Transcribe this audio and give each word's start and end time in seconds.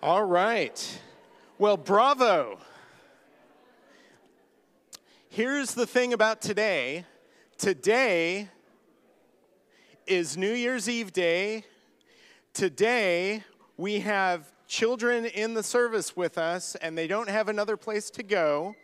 All 0.00 0.22
right. 0.22 1.00
Well, 1.58 1.76
bravo. 1.76 2.60
Here's 5.28 5.74
the 5.74 5.88
thing 5.88 6.12
about 6.12 6.40
today 6.40 7.04
today 7.56 8.48
is 10.06 10.36
New 10.36 10.52
Year's 10.52 10.88
Eve 10.88 11.12
day. 11.12 11.64
Today, 12.52 13.42
we 13.76 13.98
have 13.98 14.52
children 14.68 15.24
in 15.26 15.54
the 15.54 15.64
service 15.64 16.16
with 16.16 16.38
us, 16.38 16.76
and 16.76 16.96
they 16.96 17.08
don't 17.08 17.28
have 17.28 17.48
another 17.48 17.76
place 17.76 18.08
to 18.10 18.22
go. 18.22 18.76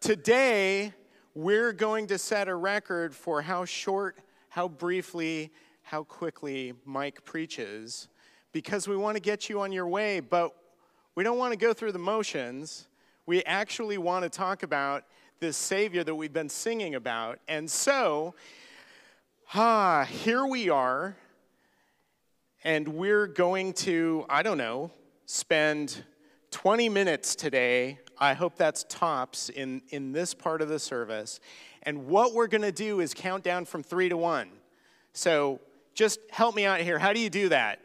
Today, 0.00 0.94
we're 1.34 1.74
going 1.74 2.06
to 2.06 2.16
set 2.16 2.48
a 2.48 2.54
record 2.54 3.14
for 3.14 3.42
how 3.42 3.66
short, 3.66 4.16
how 4.48 4.66
briefly, 4.66 5.52
how 5.82 6.04
quickly 6.04 6.72
Mike 6.86 7.22
preaches 7.26 8.08
because 8.52 8.88
we 8.88 8.96
want 8.96 9.16
to 9.16 9.20
get 9.20 9.48
you 9.48 9.60
on 9.60 9.72
your 9.72 9.86
way, 9.86 10.20
but 10.20 10.54
we 11.14 11.24
don't 11.24 11.38
want 11.38 11.52
to 11.52 11.58
go 11.58 11.72
through 11.72 11.92
the 11.92 11.98
motions. 11.98 12.86
We 13.26 13.42
actually 13.44 13.98
want 13.98 14.22
to 14.24 14.30
talk 14.30 14.62
about 14.62 15.04
this 15.40 15.56
Savior 15.56 16.02
that 16.04 16.14
we've 16.14 16.32
been 16.32 16.48
singing 16.48 16.94
about. 16.94 17.38
And 17.46 17.70
so, 17.70 18.34
ah, 19.54 20.04
here 20.04 20.46
we 20.46 20.70
are, 20.70 21.16
and 22.64 22.88
we're 22.88 23.26
going 23.26 23.72
to, 23.74 24.24
I 24.28 24.42
don't 24.42 24.58
know, 24.58 24.90
spend 25.26 26.04
20 26.50 26.88
minutes 26.88 27.34
today. 27.34 27.98
I 28.18 28.34
hope 28.34 28.56
that's 28.56 28.84
tops 28.88 29.48
in, 29.48 29.82
in 29.90 30.12
this 30.12 30.34
part 30.34 30.62
of 30.62 30.68
the 30.68 30.78
service. 30.78 31.40
And 31.82 32.06
what 32.06 32.34
we're 32.34 32.48
going 32.48 32.62
to 32.62 32.72
do 32.72 33.00
is 33.00 33.14
count 33.14 33.44
down 33.44 33.64
from 33.64 33.82
three 33.82 34.08
to 34.08 34.16
one. 34.16 34.48
So 35.12 35.60
just 35.94 36.18
help 36.30 36.54
me 36.54 36.64
out 36.64 36.80
here. 36.80 36.98
How 36.98 37.12
do 37.12 37.20
you 37.20 37.30
do 37.30 37.48
that? 37.50 37.80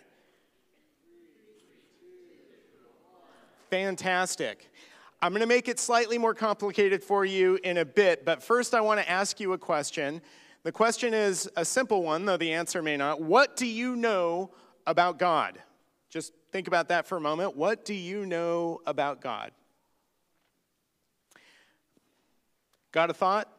Fantastic. 3.74 4.72
I'm 5.20 5.32
going 5.32 5.42
to 5.42 5.48
make 5.48 5.68
it 5.68 5.80
slightly 5.80 6.20
more 6.20 6.36
complicated 6.36 7.04
for 7.04 7.26
you 7.26 7.58
in 7.64 7.80
a 7.80 7.86
bit, 7.86 8.24
but 8.24 8.44
first 8.44 8.76
I 8.76 8.82
want 8.82 9.02
to 9.02 9.10
ask 9.10 9.40
you 9.40 9.54
a 9.54 9.58
question. 9.58 10.22
The 10.62 10.72
question 10.72 11.12
is 11.12 11.50
a 11.58 11.66
simple 11.66 12.04
one, 12.04 12.24
though 12.24 12.38
the 12.38 12.54
answer 12.54 12.84
may 12.84 12.98
not. 12.98 13.20
What 13.20 13.56
do 13.56 13.66
you 13.66 13.96
know 13.96 14.52
about 14.86 15.18
God? 15.18 15.58
Just 16.12 16.34
think 16.52 16.68
about 16.68 16.90
that 16.90 17.08
for 17.08 17.18
a 17.18 17.20
moment. 17.20 17.58
What 17.58 17.84
do 17.84 17.96
you 17.96 18.28
know 18.28 18.80
about 18.86 19.22
God? 19.22 19.50
Got 22.92 23.10
a 23.10 23.14
thought? 23.16 23.50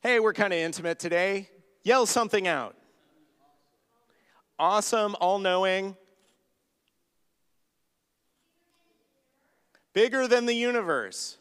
Hey, 0.00 0.20
we're 0.20 0.32
kind 0.32 0.52
of 0.52 0.60
intimate 0.60 1.00
today. 1.00 1.50
Yell 1.82 2.06
something 2.06 2.46
out. 2.46 2.76
Awesome, 4.60 5.16
all 5.20 5.40
knowing. 5.40 5.96
Bigger 9.92 10.28
than 10.28 10.46
the 10.46 10.54
universe. 10.54 11.38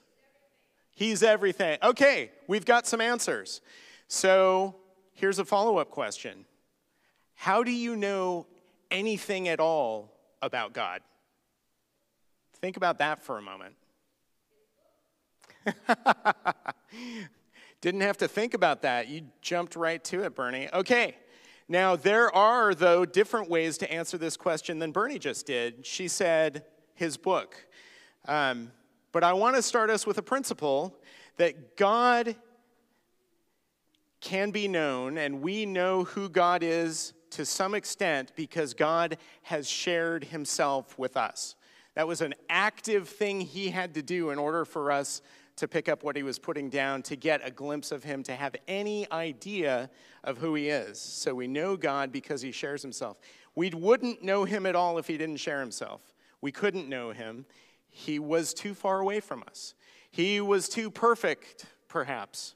He's 0.92 1.24
everything. 1.24 1.78
Okay, 1.82 2.32
we've 2.48 2.66
got 2.66 2.88
some 2.88 3.00
answers. 3.00 3.62
So 4.08 4.76
here's 5.14 5.40
a 5.40 5.46
follow 5.46 5.78
up 5.78 5.90
question 5.92 6.46
How 7.36 7.64
do 7.64 7.72
you 7.72 7.96
know 7.96 8.48
anything 8.92 9.48
at 9.48 9.60
all 9.60 10.14
about 10.42 10.74
God? 10.74 11.02
Think 12.60 12.76
about 12.76 13.00
that 13.00 13.24
for 13.24 13.38
a 13.38 13.42
moment. 13.42 13.76
Didn't 17.82 18.02
have 18.02 18.18
to 18.18 18.28
think 18.28 18.54
about 18.54 18.82
that. 18.82 19.08
You 19.08 19.24
jumped 19.42 19.76
right 19.76 20.04
to 20.06 20.24
it, 20.24 20.36
Bernie. 20.36 20.68
Okay. 20.74 21.16
Now, 21.72 21.96
there 21.96 22.34
are, 22.36 22.74
though, 22.74 23.06
different 23.06 23.50
ways 23.50 23.78
to 23.78 23.90
answer 23.92 24.18
this 24.18 24.36
question 24.36 24.80
than 24.80 24.92
Bernie 24.92 25.20
just 25.20 25.46
did. 25.46 25.86
She 25.86 26.08
said 26.08 26.66
his 26.96 27.16
book. 27.16 27.68
Um, 28.28 28.72
but 29.12 29.24
I 29.24 29.34
want 29.34 29.56
to 29.56 29.62
start 29.62 29.90
us 29.90 30.06
with 30.06 30.18
a 30.18 30.22
principle 30.22 30.96
that 31.38 31.78
God 31.78 32.36
can 34.22 34.52
be 34.52 34.68
known, 34.68 35.18
and 35.18 35.42
we 35.42 35.66
know 35.66 36.04
who 36.04 36.30
God 36.30 36.62
is 36.64 37.14
to 37.32 37.46
some 37.46 37.74
extent 37.74 38.32
because 38.36 38.74
God 38.74 39.18
has 39.44 39.70
shared 39.70 40.26
himself 40.26 40.98
with 41.00 41.16
us. 41.16 41.56
That 41.96 42.08
was 42.08 42.22
an 42.22 42.34
active 42.50 43.08
thing 43.08 43.42
he 43.42 43.70
had 43.70 43.94
to 43.96 44.02
do 44.02 44.30
in 44.30 44.40
order 44.40 44.66
for 44.66 44.92
us 44.92 45.22
to 45.58 45.68
pick 45.68 45.90
up 45.90 46.04
what 46.04 46.16
he 46.16 46.24
was 46.24 46.40
putting 46.40 46.70
down, 46.70 47.02
to 47.04 47.16
get 47.16 47.46
a 47.46 47.52
glimpse 47.52 47.92
of 47.92 48.04
him, 48.04 48.24
to 48.24 48.34
have 48.34 48.56
any 48.68 49.10
idea 49.12 49.90
of 50.24 50.38
who 50.38 50.56
he 50.56 50.70
is. 50.70 51.00
So 51.00 51.36
we 51.36 51.48
know 51.48 51.76
God 51.76 52.12
because 52.12 52.42
he 52.42 52.52
shares 52.52 52.82
himself. 52.82 53.18
We 53.56 53.70
wouldn't 53.70 54.24
know 54.24 54.46
him 54.46 54.66
at 54.66 54.76
all 54.76 54.98
if 54.98 55.08
he 55.08 55.18
didn't 55.18 55.38
share 55.38 55.60
himself. 55.60 56.14
We 56.42 56.52
couldn't 56.52 56.88
know 56.88 57.12
him. 57.12 57.46
He 57.90 58.20
was 58.20 58.54
too 58.54 58.74
far 58.74 59.00
away 59.00 59.20
from 59.20 59.44
us. 59.48 59.74
He 60.12 60.42
was 60.42 60.70
too 60.70 60.90
perfect, 60.90 61.66
perhaps, 61.88 62.56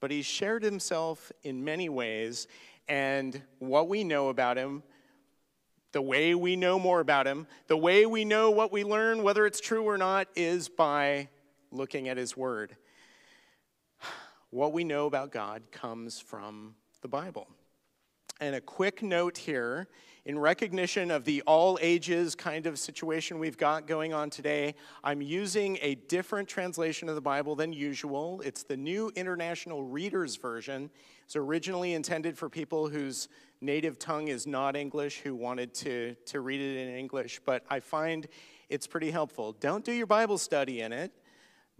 but 0.00 0.10
he 0.10 0.22
shared 0.22 0.62
himself 0.62 1.32
in 1.42 1.64
many 1.64 1.88
ways. 1.88 2.46
And 2.88 3.40
what 3.58 3.88
we 3.88 4.04
know 4.04 4.28
about 4.28 4.56
him, 4.56 4.82
the 5.92 6.02
way 6.02 6.34
we 6.34 6.56
know 6.56 6.78
more 6.78 7.00
about 7.00 7.26
him, 7.26 7.46
the 7.66 7.76
way 7.76 8.06
we 8.06 8.24
know 8.24 8.50
what 8.50 8.72
we 8.72 8.84
learn, 8.84 9.22
whether 9.22 9.46
it's 9.46 9.60
true 9.60 9.84
or 9.84 9.98
not, 9.98 10.28
is 10.34 10.68
by 10.68 11.28
looking 11.70 12.08
at 12.08 12.16
his 12.16 12.36
word. 12.36 12.76
What 14.50 14.72
we 14.72 14.84
know 14.84 15.06
about 15.06 15.32
God 15.32 15.62
comes 15.70 16.20
from 16.20 16.74
the 17.00 17.08
Bible. 17.08 17.48
And 18.40 18.54
a 18.54 18.60
quick 18.60 19.02
note 19.02 19.38
here 19.38 19.88
in 20.24 20.38
recognition 20.38 21.10
of 21.10 21.24
the 21.24 21.42
all 21.46 21.78
ages 21.82 22.34
kind 22.34 22.66
of 22.66 22.78
situation 22.78 23.38
we've 23.38 23.56
got 23.56 23.86
going 23.88 24.14
on 24.14 24.30
today, 24.30 24.74
I'm 25.02 25.20
using 25.20 25.78
a 25.82 25.96
different 25.96 26.48
translation 26.48 27.08
of 27.08 27.16
the 27.16 27.20
Bible 27.20 27.56
than 27.56 27.72
usual. 27.72 28.40
It's 28.44 28.62
the 28.62 28.76
New 28.76 29.10
International 29.16 29.82
Reader's 29.82 30.36
Version. 30.36 30.90
It's 31.24 31.34
originally 31.34 31.94
intended 31.94 32.38
for 32.38 32.48
people 32.48 32.88
whose 32.88 33.28
native 33.60 33.98
tongue 33.98 34.28
is 34.28 34.46
not 34.46 34.76
English 34.76 35.18
who 35.18 35.34
wanted 35.34 35.74
to, 35.74 36.14
to 36.26 36.40
read 36.40 36.60
it 36.60 36.86
in 36.86 36.94
English, 36.94 37.40
but 37.44 37.64
I 37.68 37.80
find 37.80 38.28
it's 38.68 38.86
pretty 38.86 39.10
helpful. 39.10 39.52
Don't 39.58 39.84
do 39.84 39.92
your 39.92 40.06
Bible 40.06 40.38
study 40.38 40.82
in 40.82 40.92
it, 40.92 41.12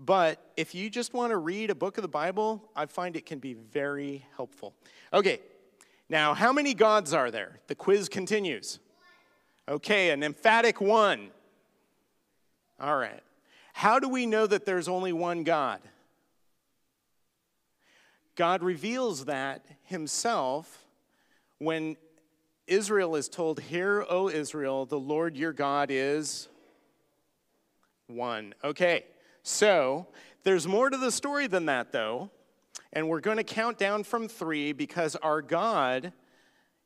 but 0.01 0.53
if 0.57 0.75
you 0.75 0.91
just 0.91 1.15
want 1.15 1.31
to 1.31 1.37
read 1.37 1.71
a 1.71 1.75
book 1.77 1.97
of 1.97 2.03
the 2.03 2.09
Bible, 2.09 2.71
I 2.75 2.87
find 2.87 3.17
it 3.17 3.25
can 3.25 3.39
be 3.39 3.55
very 3.55 4.27
helpful. 4.37 4.75
Okay, 5.13 5.41
now, 6.13 6.35
how 6.35 6.53
many 6.53 6.75
gods 6.75 7.15
are 7.15 7.31
there? 7.31 7.59
The 7.69 7.75
quiz 7.75 8.11
continues. 8.11 8.79
Okay, 9.67 10.11
an 10.11 10.23
emphatic 10.23 10.79
one. 10.79 11.31
All 12.79 12.99
right. 12.99 13.23
How 13.73 13.99
do 13.99 14.11
we 14.11 14.27
know 14.27 14.47
that 14.47 14.67
there's 14.67 14.89
only 14.89 15.15
one 15.15 15.43
God? 15.43 15.81
God 18.37 18.63
reveals 18.63 19.25
that 19.25 19.65
himself 19.85 20.85
when 21.57 21.97
Israel 22.67 23.17
is 23.17 23.31
told, 23.31 23.61
Hear, 23.61 24.05
O 24.07 24.29
Israel, 24.29 24.85
the 24.85 25.01
Lord 25.01 25.35
your 25.35 25.55
God 25.55 25.89
is 25.91 26.49
one. 28.07 28.53
Okay, 28.63 29.07
so 29.43 30.09
there's 30.45 30.67
more 30.67 30.91
to 30.91 30.99
the 30.99 31.11
story 31.11 31.47
than 31.47 31.65
that, 31.67 31.91
though. 31.91 32.31
And 32.93 33.09
we're 33.09 33.21
going 33.21 33.39
to 33.39 33.45
count 33.45 33.79
down 33.79 34.05
from 34.05 34.29
three 34.29 34.73
because 34.73 35.17
our 35.17 35.41
God 35.41 36.13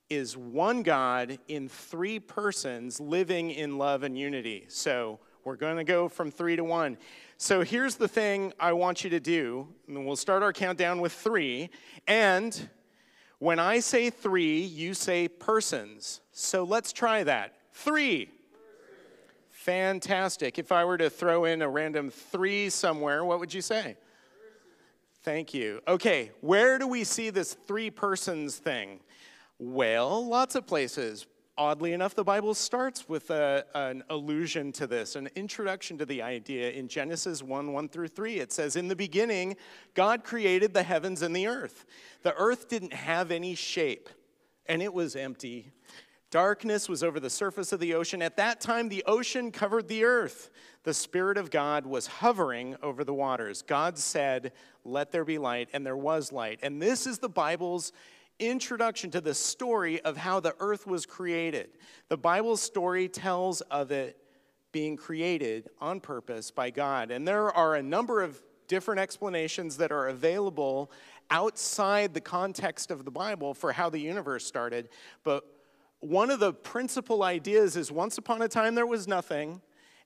is 0.09 0.37
one 0.37 0.83
God 0.83 1.39
in 1.49 1.69
three 1.69 2.21
persons 2.21 3.01
living 3.01 3.51
in 3.51 3.77
love 3.77 4.05
and 4.05 4.17
unity. 4.17 4.67
So 4.69 5.19
we're 5.45 5.57
going 5.57 5.77
to 5.79 5.85
go 5.85 6.09
from 6.09 6.31
three 6.31 6.55
to 6.57 6.63
one. 6.65 6.97
So 7.39 7.63
here's 7.63 7.97
the 7.97 8.09
thing 8.09 8.53
I 8.61 8.73
want 8.73 9.03
you 9.03 9.11
to 9.11 9.21
do. 9.21 9.67
And 9.89 10.07
we'll 10.07 10.17
start 10.17 10.43
our 10.43 10.53
countdown 10.53 11.01
with 11.01 11.13
three. 11.13 11.71
And 12.07 12.69
when 13.39 13.59
I 13.59 13.81
say 13.81 14.11
three, 14.11 14.61
you 14.61 14.95
say 14.95 15.29
persons. 15.29 16.21
So 16.31 16.63
let's 16.63 16.93
try 16.93 17.25
that. 17.25 17.55
Three. 17.73 18.31
Fantastic. 19.51 20.59
If 20.59 20.71
I 20.71 20.85
were 20.85 20.99
to 20.99 21.11
throw 21.11 21.45
in 21.45 21.63
a 21.63 21.69
random 21.69 22.11
three 22.11 22.71
somewhere, 22.71 23.25
what 23.25 23.41
would 23.41 23.53
you 23.53 23.61
say? 23.61 23.97
Thank 25.27 25.53
you. 25.53 25.81
Okay, 25.89 26.31
where 26.41 26.79
do 26.79 26.87
we 26.87 27.03
see 27.03 27.31
this 27.31 27.55
three 27.67 27.91
persons 27.91 28.59
thing? 28.59 29.01
Well, 29.59 30.25
lots 30.25 30.55
of 30.55 30.69
places. 30.69 31.27
Oddly 31.59 31.95
enough, 31.95 32.15
the 32.15 32.23
Bible 32.23 32.55
starts 32.55 33.09
with 33.09 33.31
a, 33.31 33.65
an 33.75 34.05
allusion 34.09 34.71
to 34.75 34.87
this, 34.87 35.17
an 35.17 35.29
introduction 35.35 35.99
to 35.99 36.07
the 36.07 36.23
idea 36.23 36.71
in 36.71 36.87
Genesis 36.87 37.43
1 37.43 37.73
1 37.73 37.89
through 37.89 38.07
3. 38.07 38.37
It 38.37 38.53
says, 38.53 38.77
In 38.77 38.87
the 38.87 38.95
beginning, 38.95 39.57
God 39.95 40.23
created 40.23 40.73
the 40.73 40.85
heavens 40.85 41.23
and 41.23 41.35
the 41.35 41.49
earth. 41.49 41.87
The 42.23 42.35
earth 42.37 42.69
didn't 42.69 42.93
have 42.93 43.33
any 43.33 43.57
shape, 43.57 44.09
and 44.67 44.81
it 44.81 44.95
was 44.95 45.17
empty. 45.17 45.73
Darkness 46.31 46.89
was 46.89 47.05
over 47.05 47.21
the 47.21 47.31
surface 47.31 47.73
of 47.73 47.79
the 47.79 47.95
ocean. 47.95 48.21
At 48.21 48.37
that 48.37 48.61
time, 48.61 48.89
the 48.89 49.05
ocean 49.07 49.53
covered 49.53 49.87
the 49.87 50.05
earth. 50.05 50.51
The 50.83 50.95
Spirit 50.95 51.39
of 51.39 51.51
God 51.51 51.87
was 51.87 52.07
hovering 52.07 52.77
over 52.83 53.05
the 53.05 53.15
waters. 53.15 53.63
God 53.63 53.97
said, 53.97 54.53
Let 54.85 55.13
there 55.13 55.25
be 55.25 55.39
light, 55.39 55.69
and 55.73 55.87
there 55.87 55.97
was 55.97 56.33
light. 56.33 56.59
And 56.63 56.83
this 56.83 57.07
is 57.07 57.19
the 57.19 57.29
Bible's 57.29 57.93
introduction 58.39 59.11
to 59.13 59.21
the 59.21 59.35
story 59.35 60.01
of 60.03 60.17
how 60.17 60.41
the 60.41 60.55
earth 60.59 60.87
was 60.87 61.07
created. 61.07 61.71
The 62.09 62.19
Bible's 62.19 62.61
story 62.61 63.09
tells 63.09 63.61
of 63.63 63.93
it 63.93 64.19
being 64.73 64.97
created 64.97 65.69
on 65.81 66.01
purpose 66.01 66.51
by 66.51 66.71
God. 66.71 67.11
And 67.11 67.27
there 67.27 67.51
are 67.51 67.77
a 67.77 67.83
number 67.83 68.23
of 68.23 68.43
different 68.69 69.01
explanations 69.01 69.77
that 69.77 69.93
are 69.93 70.09
available 70.09 70.91
outside 71.31 72.15
the 72.15 72.21
context 72.21 72.91
of 72.91 73.05
the 73.05 73.11
Bible 73.11 73.55
for 73.55 73.73
how 73.73 73.89
the 73.89 73.99
universe 73.99 74.45
started. 74.45 74.89
But 75.25 75.45
one 76.09 76.31
of 76.31 76.41
the 76.41 76.53
principal 76.53 77.23
ideas 77.23 77.77
is 77.77 77.91
once 77.91 78.17
upon 78.19 78.43
a 78.43 78.49
time 78.49 78.75
there 78.75 78.87
was 78.87 79.09
nothing, 79.09 79.61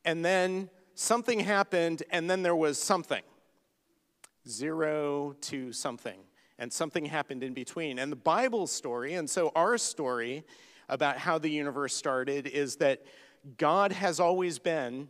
and 0.05 0.25
then 0.25 0.71
something 0.95 1.41
happened, 1.41 2.03
and 2.11 2.29
then 2.29 2.43
there 2.43 2.57
was 2.57 2.79
something. 2.79 3.23
Zero 4.49 5.35
to 5.43 5.73
something. 5.73 6.21
And 6.59 6.73
something 6.73 7.05
happened 7.05 7.43
in 7.43 7.55
between. 7.55 7.99
And 7.99 8.11
the 8.11 8.17
Bible 8.17 8.67
story, 8.67 9.15
and 9.15 9.29
so 9.29 9.53
our 9.55 9.79
story 9.79 10.45
about 10.89 11.19
how 11.19 11.39
the 11.39 11.51
universe 11.51 11.95
started, 11.95 12.47
is 12.47 12.77
that 12.77 13.03
God 13.57 13.93
has 13.93 14.21
always 14.21 14.59
been, 14.59 15.09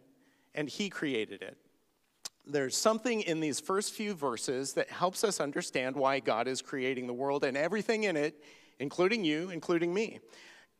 and 0.54 0.68
He 0.68 0.88
created 0.88 1.42
it. 1.42 1.56
There's 2.46 2.76
something 2.76 3.20
in 3.22 3.40
these 3.40 3.60
first 3.60 3.94
few 3.94 4.14
verses 4.14 4.72
that 4.74 4.90
helps 4.90 5.22
us 5.24 5.40
understand 5.40 5.94
why 5.94 6.20
God 6.20 6.48
is 6.48 6.62
creating 6.62 7.06
the 7.06 7.12
world 7.12 7.44
and 7.44 7.56
everything 7.56 8.04
in 8.04 8.16
it, 8.16 8.42
including 8.78 9.24
you, 9.24 9.50
including 9.50 9.94
me. 9.94 10.20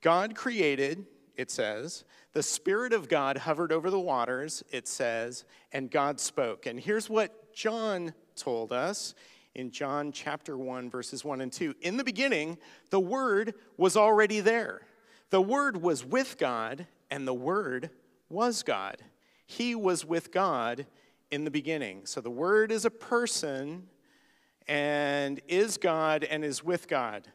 God 0.01 0.35
created, 0.35 1.07
it 1.37 1.51
says, 1.51 2.05
the 2.33 2.43
Spirit 2.43 2.93
of 2.93 3.09
God 3.09 3.39
hovered 3.39 3.73
over 3.73 3.91
the 3.91 4.01
waters, 4.01 4.63
it 4.71 4.87
says, 4.87 5.45
and 5.73 5.91
God 5.91 6.21
spoke. 6.21 6.67
And 6.67 6.79
here's 6.79 7.11
what 7.11 7.53
John 7.55 8.15
told 8.37 8.73
us 8.73 9.15
in 9.55 9.71
John 9.71 10.13
chapter 10.13 10.57
1, 10.57 10.91
verses 10.91 11.25
1 11.25 11.41
and 11.41 11.53
2. 11.53 11.75
In 11.81 11.97
the 11.97 12.05
beginning, 12.05 12.57
the 12.91 13.01
Word 13.01 13.55
was 13.77 13.97
already 13.97 14.41
there. 14.41 14.83
The 15.31 15.43
Word 15.43 15.83
was 15.83 16.05
with 16.05 16.39
God, 16.39 16.87
and 17.11 17.27
the 17.27 17.35
Word 17.35 17.91
was 18.29 18.63
God. 18.63 18.99
He 19.47 19.75
was 19.75 20.05
with 20.05 20.31
God 20.31 20.87
in 21.33 21.45
the 21.45 21.51
beginning. 21.51 22.07
So 22.07 22.21
the 22.21 22.31
Word 22.31 22.71
is 22.71 22.85
a 22.85 22.91
person 22.91 23.89
and 24.69 25.41
is 25.49 25.77
God 25.77 26.23
and 26.23 26.45
is 26.45 26.63
with 26.63 26.87
God. 26.87 27.27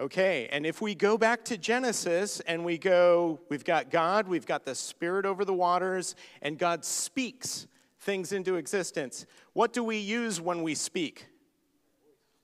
Okay, 0.00 0.48
and 0.50 0.66
if 0.66 0.82
we 0.82 0.96
go 0.96 1.16
back 1.16 1.44
to 1.44 1.56
Genesis 1.56 2.40
and 2.40 2.64
we 2.64 2.78
go, 2.78 3.38
we've 3.48 3.64
got 3.64 3.90
God, 3.90 4.26
we've 4.26 4.44
got 4.44 4.64
the 4.64 4.74
Spirit 4.74 5.24
over 5.24 5.44
the 5.44 5.54
waters, 5.54 6.16
and 6.42 6.58
God 6.58 6.84
speaks 6.84 7.68
things 8.00 8.32
into 8.32 8.56
existence. 8.56 9.24
What 9.52 9.72
do 9.72 9.84
we 9.84 9.98
use 9.98 10.40
when 10.40 10.64
we 10.64 10.74
speak? 10.74 11.28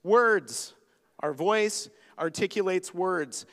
Words. 0.01 0.75
Our 1.19 1.33
voice 1.33 1.89
articulates 2.17 2.93
words. 2.93 3.45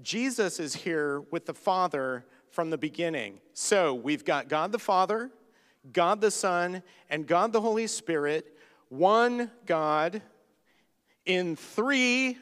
Jesus 0.00 0.58
is 0.58 0.74
here 0.74 1.20
with 1.30 1.44
the 1.44 1.54
Father 1.54 2.24
from 2.50 2.70
the 2.70 2.78
beginning. 2.78 3.38
So 3.52 3.92
we've 3.92 4.24
got 4.24 4.48
God 4.48 4.72
the 4.72 4.78
Father, 4.78 5.30
God 5.92 6.22
the 6.22 6.30
Son, 6.30 6.82
and 7.10 7.26
God 7.26 7.52
the 7.52 7.60
Holy 7.60 7.86
Spirit, 7.86 8.56
one 8.88 9.50
God 9.66 10.22
in 11.26 11.54
three. 11.54 12.38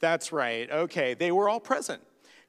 That's 0.00 0.32
right. 0.32 0.70
Okay, 0.70 1.14
they 1.14 1.30
were 1.30 1.48
all 1.48 1.60
present. 1.60 2.02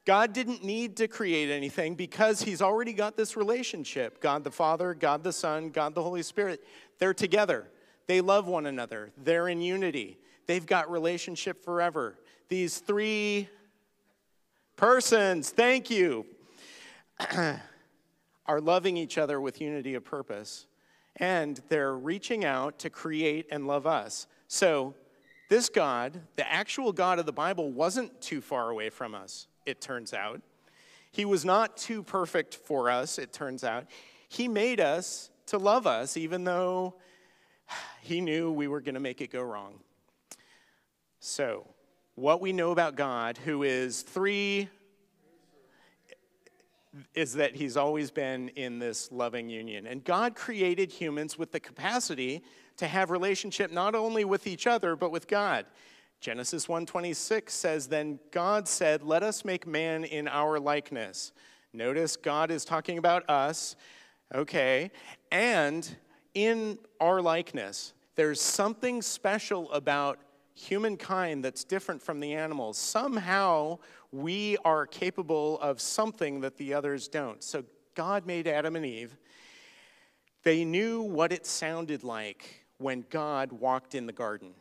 God 0.04 0.32
didn't 0.32 0.64
need 0.64 0.96
to 0.96 1.06
create 1.06 1.50
anything 1.50 1.94
because 1.94 2.42
He's 2.42 2.60
already 2.60 2.92
got 2.92 3.16
this 3.16 3.36
relationship 3.36 4.20
God 4.20 4.42
the 4.42 4.50
Father, 4.50 4.94
God 4.94 5.22
the 5.22 5.32
Son, 5.32 5.70
God 5.70 5.94
the 5.94 6.02
Holy 6.02 6.22
Spirit. 6.22 6.64
They're 6.98 7.14
together. 7.14 7.68
They 8.06 8.20
love 8.20 8.46
one 8.46 8.66
another. 8.66 9.12
They're 9.16 9.48
in 9.48 9.60
unity. 9.60 10.18
They've 10.46 10.66
got 10.66 10.90
relationship 10.90 11.64
forever. 11.64 12.18
These 12.48 12.78
three 12.78 13.48
persons, 14.76 15.50
thank 15.50 15.88
you. 15.88 16.26
are 18.46 18.60
loving 18.60 18.96
each 18.96 19.18
other 19.18 19.40
with 19.40 19.60
unity 19.60 19.94
of 19.94 20.04
purpose, 20.04 20.66
and 21.16 21.60
they're 21.68 21.94
reaching 21.94 22.44
out 22.44 22.78
to 22.80 22.90
create 22.90 23.46
and 23.50 23.66
love 23.66 23.86
us. 23.86 24.26
So, 24.48 24.94
this 25.52 25.68
God, 25.68 26.18
the 26.36 26.50
actual 26.50 26.94
God 26.94 27.18
of 27.18 27.26
the 27.26 27.32
Bible, 27.32 27.70
wasn't 27.70 28.22
too 28.22 28.40
far 28.40 28.70
away 28.70 28.88
from 28.88 29.14
us, 29.14 29.48
it 29.66 29.82
turns 29.82 30.14
out. 30.14 30.40
He 31.10 31.26
was 31.26 31.44
not 31.44 31.76
too 31.76 32.02
perfect 32.02 32.54
for 32.54 32.88
us, 32.88 33.18
it 33.18 33.34
turns 33.34 33.62
out. 33.62 33.84
He 34.30 34.48
made 34.48 34.80
us 34.80 35.28
to 35.48 35.58
love 35.58 35.86
us, 35.86 36.16
even 36.16 36.44
though 36.44 36.94
he 38.00 38.22
knew 38.22 38.50
we 38.50 38.66
were 38.66 38.80
going 38.80 38.94
to 38.94 39.00
make 39.00 39.20
it 39.20 39.30
go 39.30 39.42
wrong. 39.42 39.80
So, 41.20 41.66
what 42.14 42.40
we 42.40 42.54
know 42.54 42.70
about 42.70 42.96
God, 42.96 43.36
who 43.36 43.62
is 43.62 44.00
three 44.00 44.70
is 47.14 47.34
that 47.34 47.54
he's 47.56 47.76
always 47.76 48.10
been 48.10 48.48
in 48.50 48.78
this 48.78 49.12
loving 49.12 49.50
union. 49.50 49.86
And 49.86 50.02
God 50.02 50.34
created 50.34 50.90
humans 50.90 51.38
with 51.38 51.52
the 51.52 51.60
capacity 51.60 52.42
to 52.76 52.86
have 52.86 53.10
relationship 53.10 53.70
not 53.70 53.94
only 53.94 54.24
with 54.24 54.46
each 54.46 54.66
other 54.66 54.96
but 54.96 55.10
with 55.10 55.28
God. 55.28 55.66
Genesis 56.20 56.68
1:26 56.68 57.52
says 57.52 57.88
then 57.88 58.20
God 58.30 58.68
said, 58.68 59.02
"Let 59.02 59.22
us 59.22 59.44
make 59.44 59.66
man 59.66 60.04
in 60.04 60.28
our 60.28 60.60
likeness." 60.60 61.32
Notice 61.72 62.16
God 62.16 62.50
is 62.50 62.64
talking 62.64 62.98
about 62.98 63.28
us. 63.28 63.76
Okay? 64.34 64.90
And 65.30 65.96
in 66.34 66.78
our 67.00 67.20
likeness, 67.20 67.92
there's 68.14 68.40
something 68.40 69.02
special 69.02 69.70
about 69.72 70.18
humankind 70.54 71.44
that's 71.44 71.64
different 71.64 72.02
from 72.02 72.20
the 72.20 72.34
animals. 72.34 72.76
Somehow 72.78 73.78
we 74.10 74.58
are 74.64 74.86
capable 74.86 75.58
of 75.60 75.80
something 75.80 76.40
that 76.42 76.56
the 76.56 76.74
others 76.74 77.08
don't. 77.08 77.42
So 77.42 77.64
God 77.94 78.26
made 78.26 78.46
Adam 78.46 78.76
and 78.76 78.84
Eve. 78.84 79.16
They 80.42 80.64
knew 80.64 81.02
what 81.02 81.32
it 81.32 81.46
sounded 81.46 82.04
like 82.04 82.61
when 82.82 83.04
God 83.10 83.52
walked 83.52 83.94
in 83.94 84.06
the 84.06 84.12
garden. 84.12 84.54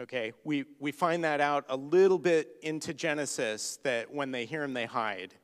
Okay, 0.00 0.32
we, 0.42 0.64
we 0.80 0.90
find 0.90 1.22
that 1.22 1.40
out 1.40 1.64
a 1.68 1.76
little 1.76 2.18
bit 2.18 2.56
into 2.62 2.92
Genesis 2.92 3.78
that 3.84 4.12
when 4.12 4.32
they 4.32 4.46
hear 4.46 4.64
him, 4.64 4.72
they 4.72 4.86
hide. 4.86 5.34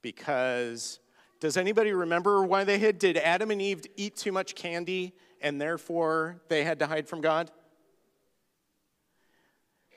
Because 0.00 1.00
does 1.40 1.56
anybody 1.56 1.92
remember 1.92 2.44
why 2.44 2.64
they 2.64 2.78
hid? 2.78 2.98
Did 2.98 3.18
Adam 3.18 3.50
and 3.50 3.60
Eve 3.60 3.82
eat 3.96 4.16
too 4.16 4.32
much 4.32 4.54
candy 4.54 5.12
and 5.42 5.60
therefore 5.60 6.40
they 6.48 6.64
had 6.64 6.78
to 6.78 6.86
hide 6.86 7.08
from 7.08 7.20
God? 7.20 7.50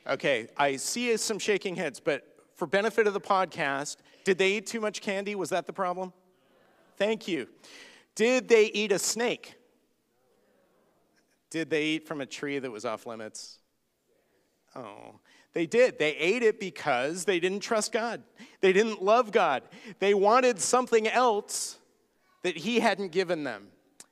Okay, 0.07 0.48
I 0.57 0.75
see 0.77 1.15
some 1.18 1.39
shaking 1.39 1.75
heads, 1.75 2.00
but 2.00 2.24
for 2.56 2.65
benefit 2.65 3.07
of 3.07 3.13
the 3.13 3.22
podcast, 3.22 3.98
did 4.25 4.38
they 4.38 4.54
eat 4.54 4.65
too 4.65 4.81
much 4.81 5.01
candy? 5.01 5.36
Was 5.36 5.50
that 5.50 5.65
the 5.65 5.74
problem? 5.74 6.12
Thank 6.98 7.27
you. 7.27 7.48
Did 8.15 8.50
they 8.50 8.65
eat 8.65 8.91
a 8.91 9.00
snake? 9.00 9.55
Did 11.50 11.70
they 11.70 11.84
eat 11.86 12.08
from 12.08 12.22
a 12.22 12.25
tree 12.25 12.60
that 12.60 12.72
was 12.72 12.86
off 12.86 13.06
limits? 13.06 13.60
Oh, 14.75 15.20
they 15.53 15.65
did. 15.65 15.98
They 15.98 16.15
ate 16.15 16.44
it 16.44 16.60
because 16.60 17.25
they 17.25 17.39
didn't 17.39 17.62
trust 17.62 17.91
God. 17.91 18.22
They 18.62 18.72
didn't 18.72 19.01
love 19.01 19.32
God. 19.32 19.63
They 20.00 20.13
wanted 20.13 20.60
something 20.60 21.08
else 21.08 21.77
that 22.44 22.58
He 22.58 22.79
hadn't 22.79 23.12
given 23.12 23.44
them 23.44 23.70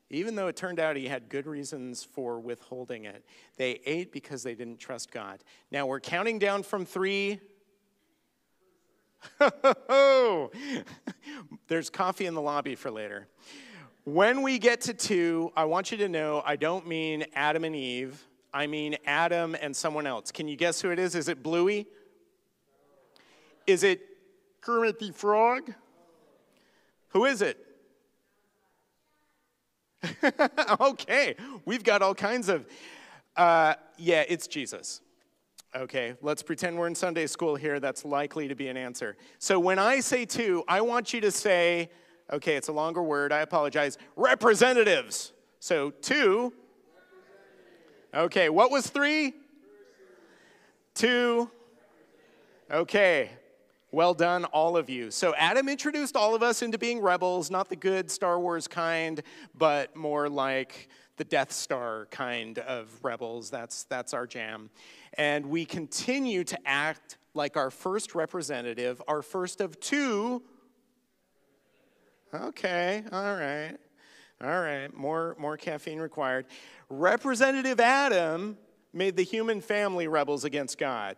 even 0.09 0.35
though 0.35 0.47
it 0.47 0.55
turned 0.55 0.79
out 0.79 0.95
he 0.95 1.07
had 1.07 1.27
good 1.29 1.45
reasons 1.45 2.03
for 2.03 2.39
withholding 2.39 3.05
it. 3.05 3.25
They 3.57 3.81
ate 3.85 4.11
because 4.11 4.41
they 4.43 4.55
didn't 4.55 4.79
trust 4.79 5.11
God. 5.11 5.43
Now 5.71 5.85
we're 5.85 5.99
counting 5.99 6.39
down 6.39 6.63
from 6.63 6.85
three. 6.85 7.41
There's 11.67 11.89
coffee 11.89 12.25
in 12.25 12.35
the 12.35 12.41
lobby 12.41 12.75
for 12.75 12.89
later. 12.89 13.27
When 14.07 14.41
we 14.41 14.57
get 14.57 14.79
to 14.83 14.93
two, 14.93 15.51
I 15.53 15.65
want 15.65 15.91
you 15.91 15.97
to 15.97 16.07
know 16.07 16.41
I 16.45 16.55
don't 16.55 16.87
mean 16.87 17.25
Adam 17.35 17.65
and 17.65 17.75
Eve. 17.75 18.25
I 18.53 18.65
mean 18.65 18.95
Adam 19.05 19.53
and 19.61 19.75
someone 19.75 20.07
else. 20.07 20.31
Can 20.31 20.47
you 20.47 20.55
guess 20.55 20.79
who 20.79 20.91
it 20.91 20.97
is? 20.97 21.13
Is 21.13 21.27
it 21.27 21.43
Bluey? 21.43 21.87
Is 23.65 23.83
it 23.83 23.99
Kermit 24.61 24.97
the 24.99 25.11
Frog? 25.11 25.73
Who 27.09 27.25
is 27.25 27.41
it? 27.41 27.57
okay, 30.79 31.35
we've 31.65 31.83
got 31.83 32.01
all 32.01 32.15
kinds 32.15 32.47
of. 32.47 32.65
Uh, 33.35 33.73
yeah, 33.97 34.23
it's 34.29 34.47
Jesus. 34.47 35.01
Okay, 35.75 36.15
let's 36.21 36.41
pretend 36.43 36.77
we're 36.77 36.87
in 36.87 36.95
Sunday 36.95 37.27
school 37.27 37.57
here. 37.57 37.81
That's 37.81 38.05
likely 38.05 38.47
to 38.47 38.55
be 38.55 38.69
an 38.69 38.77
answer. 38.77 39.17
So 39.37 39.59
when 39.59 39.79
I 39.79 39.99
say 39.99 40.23
two, 40.23 40.63
I 40.65 40.79
want 40.79 41.11
you 41.11 41.19
to 41.19 41.29
say, 41.29 41.89
okay, 42.31 42.55
it's 42.55 42.67
a 42.67 42.73
longer 42.73 43.03
word. 43.03 43.31
I 43.31 43.39
apologize. 43.39 43.97
Representatives. 44.15 45.33
So 45.59 45.91
two. 45.91 46.53
Okay, 48.13 48.49
what 48.49 48.71
was 48.71 48.87
three? 48.87 49.33
Two. 50.93 51.51
Okay, 52.71 53.29
well 53.91 54.13
done, 54.13 54.45
all 54.45 54.75
of 54.75 54.89
you. 54.89 55.11
So, 55.11 55.33
Adam 55.35 55.69
introduced 55.69 56.15
all 56.15 56.35
of 56.35 56.43
us 56.43 56.61
into 56.61 56.77
being 56.77 56.99
rebels, 56.99 57.49
not 57.49 57.69
the 57.69 57.75
good 57.75 58.11
Star 58.11 58.39
Wars 58.39 58.67
kind, 58.67 59.21
but 59.55 59.95
more 59.95 60.29
like 60.29 60.89
the 61.17 61.23
Death 61.23 61.51
Star 61.51 62.07
kind 62.11 62.59
of 62.59 62.89
rebels. 63.03 63.49
That's, 63.49 63.83
that's 63.85 64.13
our 64.13 64.27
jam. 64.27 64.69
And 65.17 65.45
we 65.47 65.65
continue 65.65 66.43
to 66.43 66.57
act 66.65 67.17
like 67.33 67.57
our 67.57 67.71
first 67.71 68.15
representative, 68.15 69.01
our 69.07 69.21
first 69.21 69.61
of 69.61 69.79
two. 69.79 70.43
Okay, 72.43 73.03
all 73.11 73.35
right. 73.35 73.75
All 74.39 74.61
right, 74.61 74.93
more, 74.93 75.35
more 75.39 75.57
caffeine 75.57 75.99
required. 75.99 76.45
Representative 76.89 77.79
Adam 77.79 78.57
made 78.93 79.15
the 79.15 79.23
human 79.23 79.61
family 79.61 80.07
rebels 80.07 80.43
against 80.43 80.77
God. 80.77 81.17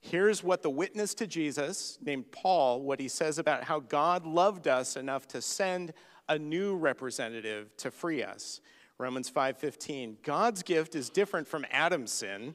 Here's 0.00 0.44
what 0.44 0.62
the 0.62 0.70
witness 0.70 1.14
to 1.14 1.26
Jesus, 1.26 1.98
named 2.02 2.30
Paul, 2.30 2.82
what 2.82 3.00
he 3.00 3.08
says 3.08 3.38
about 3.38 3.64
how 3.64 3.80
God 3.80 4.26
loved 4.26 4.68
us 4.68 4.96
enough 4.96 5.26
to 5.28 5.40
send 5.40 5.94
a 6.28 6.38
new 6.38 6.76
representative 6.76 7.74
to 7.78 7.90
free 7.90 8.22
us. 8.22 8.60
Romans 8.98 9.30
5:15. 9.30 10.18
God's 10.22 10.62
gift 10.62 10.94
is 10.94 11.08
different 11.08 11.48
from 11.48 11.64
Adam's 11.70 12.12
sin. 12.12 12.54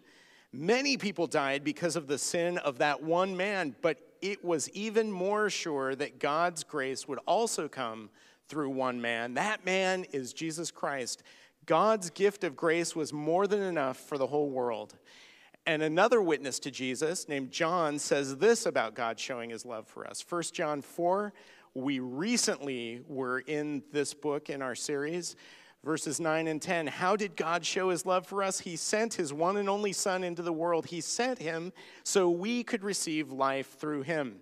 Many 0.51 0.97
people 0.97 1.25
died 1.25 1.63
because 1.63 1.95
of 1.95 2.07
the 2.07 2.19
sin 2.19 2.59
of 2.59 2.77
that 2.77 3.01
one 3.01 3.35
man, 3.35 3.75
but 3.81 4.12
it 4.23 4.43
was 4.43 4.69
even 4.69 5.11
more 5.11 5.49
sure 5.49 5.95
that 5.95 6.17
God's 6.17 6.63
grace 6.63 7.09
would 7.09 7.19
also 7.27 7.67
come 7.67 8.09
through 8.47 8.69
one 8.69 9.01
man. 9.01 9.33
That 9.33 9.65
man 9.65 10.05
is 10.13 10.31
Jesus 10.31 10.71
Christ. 10.71 11.23
God's 11.65 12.09
gift 12.09 12.45
of 12.45 12.55
grace 12.55 12.95
was 12.95 13.11
more 13.11 13.47
than 13.47 13.61
enough 13.61 13.97
for 13.97 14.17
the 14.17 14.27
whole 14.27 14.49
world. 14.49 14.95
And 15.65 15.83
another 15.83 16.21
witness 16.21 16.57
to 16.59 16.71
Jesus, 16.71 17.27
named 17.27 17.51
John, 17.51 17.99
says 17.99 18.37
this 18.37 18.65
about 18.65 18.95
God 18.95 19.19
showing 19.19 19.49
his 19.49 19.65
love 19.65 19.87
for 19.87 20.07
us. 20.07 20.23
1 20.27 20.43
John 20.53 20.81
4, 20.81 21.33
we 21.73 21.99
recently 21.99 23.01
were 23.09 23.39
in 23.39 23.83
this 23.91 24.13
book 24.13 24.49
in 24.49 24.61
our 24.61 24.75
series, 24.75 25.35
verses 25.83 26.19
9 26.19 26.47
and 26.47 26.61
10. 26.61 26.87
How 26.87 27.15
did 27.15 27.35
God 27.35 27.65
show 27.65 27.89
his 27.89 28.05
love 28.05 28.25
for 28.25 28.41
us? 28.41 28.59
He 28.59 28.75
sent 28.75 29.13
his 29.13 29.33
one 29.33 29.57
and 29.57 29.69
only 29.69 29.93
Son 29.93 30.23
into 30.23 30.41
the 30.41 30.53
world. 30.53 30.85
He 30.85 31.01
sent 31.01 31.39
him 31.39 31.73
so 32.03 32.29
we 32.29 32.63
could 32.63 32.83
receive 32.83 33.31
life 33.31 33.77
through 33.77 34.03
him. 34.03 34.39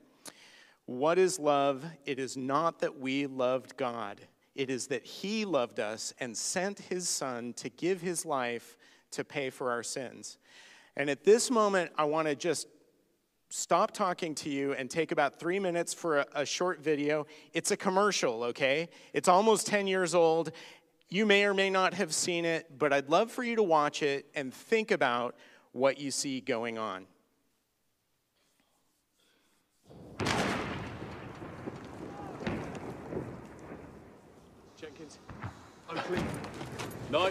What 0.86 1.18
is 1.18 1.40
love? 1.40 1.86
It 2.06 2.20
is 2.20 2.36
not 2.36 2.80
that 2.80 3.00
we 3.00 3.26
loved 3.26 3.78
God, 3.78 4.20
it 4.56 4.70
is 4.70 4.88
that 4.88 5.06
He 5.06 5.46
loved 5.46 5.80
us 5.80 6.14
and 6.20 6.36
sent 6.36 6.80
His 6.80 7.08
Son 7.08 7.54
to 7.54 7.70
give 7.70 8.02
His 8.02 8.26
life 8.26 8.78
to 9.12 9.24
pay 9.24 9.50
for 9.50 9.72
our 9.72 9.84
sins. 9.84 10.38
And 10.98 11.10
at 11.10 11.24
this 11.24 11.50
moment, 11.50 11.92
I 11.98 12.04
want 12.04 12.28
to 12.28 12.36
just 12.36 12.68
stop 13.48 13.92
talking 13.92 14.34
to 14.34 14.50
you 14.50 14.74
and 14.74 14.90
take 14.90 15.12
about 15.12 15.40
three 15.40 15.60
minutes 15.60 15.94
for 15.94 16.20
a, 16.20 16.26
a, 16.36 16.46
short 16.46 16.82
video. 16.82 17.26
It's 17.54 17.72
a 17.72 17.78
commercial, 17.78 18.44
okay? 18.46 18.88
It's 19.14 19.28
almost 19.28 19.68
10 19.68 19.88
years 19.88 20.16
old. 20.16 20.52
You 21.14 21.26
may 21.26 21.44
or 21.44 21.54
may 21.54 21.70
not 21.70 21.94
have 21.96 22.14
seen 22.14 22.46
it, 22.46 22.80
but 22.80 22.94
I'd 22.94 23.10
love 23.10 23.30
for 23.30 23.44
you 23.44 23.58
to 23.58 23.64
watch 23.64 24.02
it 24.02 24.28
and 24.34 24.54
think 24.54 24.92
about 24.92 25.36
what 25.74 26.00
you 26.00 26.10
see 26.10 26.40
going 26.40 26.78
on. 26.78 27.06
Jenkins, 34.78 35.20
oh, 35.90 35.98
Oakley. 35.98 36.20
No. 37.12 37.30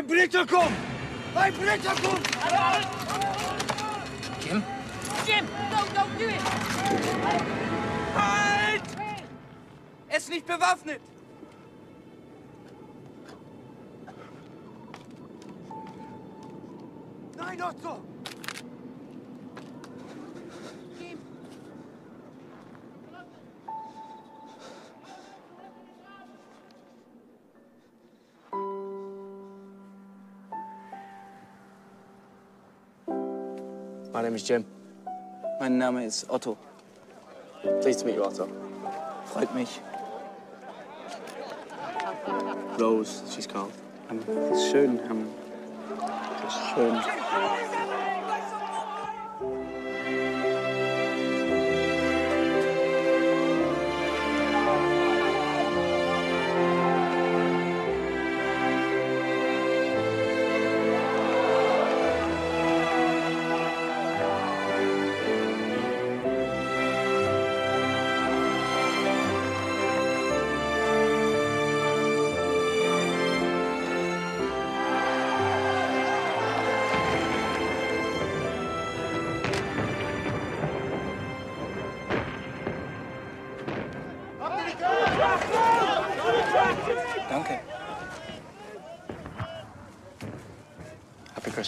Ein 0.00 0.06
Britter 0.06 0.46
kommt! 0.46 0.72
Ein 1.34 1.52
Britter 1.52 1.90
kommt! 1.90 2.26
Jim? 4.40 4.62
Jim, 5.26 5.44
no, 5.70 5.76
don't 5.94 6.18
do 6.18 6.24
it! 6.24 6.40
Halt! 8.14 8.82
Er 10.08 10.16
ist 10.16 10.30
nicht 10.30 10.46
bewaffnet! 10.46 11.02
Nein, 17.36 17.62
Otto! 17.62 18.09
My 34.12 34.22
name 34.22 34.34
is 34.34 34.42
Jim. 34.42 34.64
Mein 35.60 35.78
Name 35.78 36.04
ist 36.04 36.28
Otto. 36.28 36.58
Pleased 37.80 38.00
to 38.00 38.06
meet 38.06 38.16
you, 38.16 38.24
Otto. 38.24 38.48
Freut 39.26 39.54
mich. 39.54 39.80
Rose, 42.76 43.22
she's 43.32 43.46
called. 43.46 43.72
Das 44.08 44.26
um, 44.26 44.52
ist 44.52 44.70
schön. 44.72 45.00
Das 46.42 46.54
ist 46.54 46.74
schön. 46.74 47.99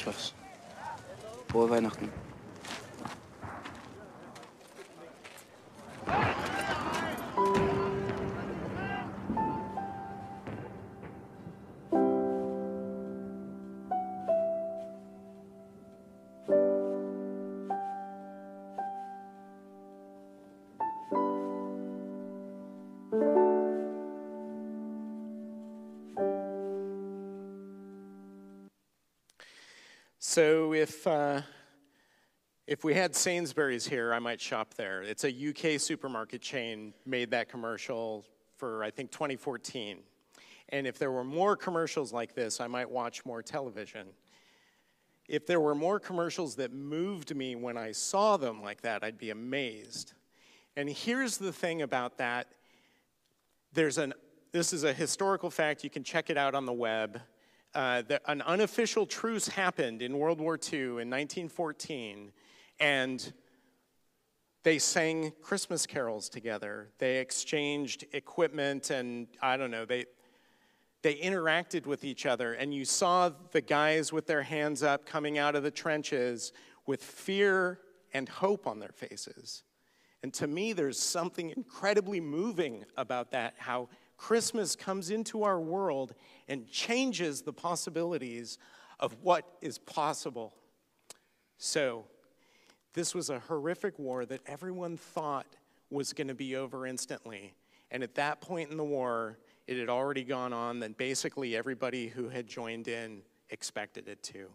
Happy 0.03 0.11
Christmas. 0.11 0.35
Frohe 1.49 1.71
Weihnachten. 1.71 2.32
If 31.03 31.07
uh, 31.09 31.43
if 32.69 32.85
we 32.85 32.95
had 32.95 33.17
Sainsbury's 33.17 33.85
here, 33.85 34.15
I 34.15 34.21
might 34.21 34.41
shop 34.41 34.75
there. 34.75 35.03
It's 35.03 35.25
a 35.25 35.29
UK 35.31 35.81
supermarket 35.81 36.41
chain 36.41 36.95
made 37.05 37.33
that 37.33 37.49
commercial 37.49 38.25
for 38.57 38.85
I 38.85 38.91
think 38.93 39.11
2014. 39.11 39.99
And 40.69 40.87
if 40.87 41.01
there 41.01 41.11
were 41.11 41.25
more 41.25 41.57
commercials 41.57 42.13
like 42.13 42.37
this, 42.37 42.61
I 42.61 42.69
might 42.69 42.89
watch 42.89 43.25
more 43.25 43.43
television. 43.43 44.07
If 45.29 45.45
there 45.45 45.59
were 45.59 45.75
more 45.75 45.99
commercials 45.99 46.55
that 46.57 46.73
moved 46.73 47.35
me 47.35 47.57
when 47.57 47.77
I 47.77 47.91
saw 47.91 48.37
them 48.37 48.63
like 48.63 48.83
that, 48.83 49.03
I'd 49.03 49.19
be 49.19 49.31
amazed. 49.31 50.13
And 50.77 50.89
here's 50.89 51.37
the 51.37 51.53
thing 51.53 51.83
about 51.83 52.19
that 52.19 52.47
there's 53.73 53.99
an 53.99 54.15
this 54.53 54.73
is 54.73 54.85
a 54.85 54.93
historical 54.93 55.51
fact 55.51 55.83
you 55.83 55.91
can 55.91 56.05
check 56.05 56.31
it 56.31 56.37
out 56.37 56.55
on 56.55 56.65
the 56.65 56.73
web 56.73 57.21
uh, 57.75 58.03
the, 58.03 58.21
an 58.31 58.43
unofficial 58.43 59.07
truce 59.07 59.49
happened 59.49 60.03
in 60.03 60.19
world 60.19 60.41
war 60.41 60.59
ii 60.73 60.79
in 60.79 61.11
1914 61.11 62.33
and 62.81 63.33
they 64.63 64.79
sang 64.79 65.33
christmas 65.43 65.87
carols 65.87 66.29
together. 66.29 66.91
They 66.99 67.19
exchanged 67.19 68.05
equipment 68.13 68.91
and 68.91 69.27
i 69.41 69.57
don't 69.57 69.71
know 69.71 69.85
they 69.85 70.05
they 71.03 71.15
interacted 71.17 71.87
with 71.87 72.05
each 72.05 72.27
other 72.27 72.55
and 72.55 72.73
you 72.73 72.85
saw 72.85 73.31
the 73.51 73.61
guys 73.61 74.13
with 74.13 74.27
their 74.27 74.43
hands 74.43 74.83
up 74.83 75.05
coming 75.05 75.39
out 75.39 75.57
of 75.57 75.63
the 75.63 75.71
trenches 75.71 76.53
with 76.87 77.03
fear 77.03 77.81
and 78.15 78.29
hope 78.29 78.67
on 78.67 78.79
their 78.79 78.93
faces. 78.93 79.65
And 80.23 80.33
to 80.35 80.47
me, 80.47 80.73
there's 80.73 80.99
something 80.99 81.51
incredibly 81.51 82.21
moving 82.21 82.85
about 82.97 83.33
that, 83.33 83.55
how 83.59 83.89
Christmas 84.23 84.77
comes 84.77 85.11
into 85.11 85.43
our 85.43 85.59
world 85.59 86.15
and 86.47 86.71
changes 86.71 87.43
the 87.43 87.53
possibilities 87.53 88.57
of 89.01 89.17
what 89.21 89.45
is 89.61 89.79
possible. 89.79 90.55
So, 91.59 92.05
this 92.95 93.17
was 93.17 93.31
a 93.31 93.41
horrific 93.41 93.99
war 93.99 94.25
that 94.27 94.41
everyone 94.47 94.97
thought 94.97 95.49
was 95.91 96.13
going 96.13 96.29
to 96.29 96.37
be 96.37 96.55
over 96.55 96.87
instantly. 96.87 97.53
And 97.91 98.05
at 98.05 98.15
that 98.15 98.41
point 98.41 98.71
in 98.71 98.77
the 98.77 98.85
war, 98.85 99.39
it 99.67 99.77
had 99.77 99.89
already 99.89 100.23
gone 100.23 100.53
on, 100.53 100.79
then 100.79 100.93
basically 100.97 101.57
everybody 101.57 102.07
who 102.07 102.29
had 102.29 102.47
joined 102.47 102.87
in 102.87 103.23
expected 103.51 104.07
it 104.07 104.23
to. 104.23 104.47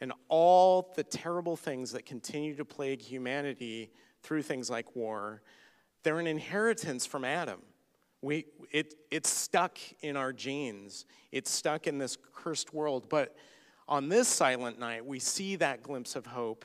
And 0.00 0.12
all 0.28 0.92
the 0.96 1.04
terrible 1.04 1.56
things 1.56 1.92
that 1.92 2.04
continue 2.04 2.56
to 2.56 2.64
plague 2.64 3.00
humanity 3.00 3.92
through 4.24 4.42
things 4.42 4.68
like 4.68 4.96
war, 4.96 5.40
they're 6.02 6.18
an 6.18 6.26
inheritance 6.26 7.06
from 7.06 7.24
Adam. 7.24 7.60
We, 8.20 8.46
it, 8.70 8.94
it's 9.10 9.30
stuck 9.30 9.78
in 10.00 10.16
our 10.16 10.32
genes, 10.32 11.06
it's 11.32 11.50
stuck 11.50 11.86
in 11.86 11.98
this 11.98 12.16
cursed 12.34 12.74
world. 12.74 13.08
But 13.08 13.36
on 13.86 14.08
this 14.08 14.28
silent 14.28 14.78
night, 14.78 15.04
we 15.04 15.18
see 15.18 15.56
that 15.56 15.82
glimpse 15.82 16.16
of 16.16 16.26
hope 16.26 16.64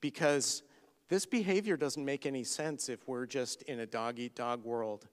because 0.00 0.62
this 1.08 1.24
behavior 1.24 1.76
doesn't 1.76 2.04
make 2.04 2.26
any 2.26 2.44
sense 2.44 2.88
if 2.88 3.06
we're 3.08 3.26
just 3.26 3.62
in 3.62 3.80
a 3.80 3.86
dog 3.86 4.18
eat 4.18 4.34
dog 4.34 4.64
world. 4.64 5.08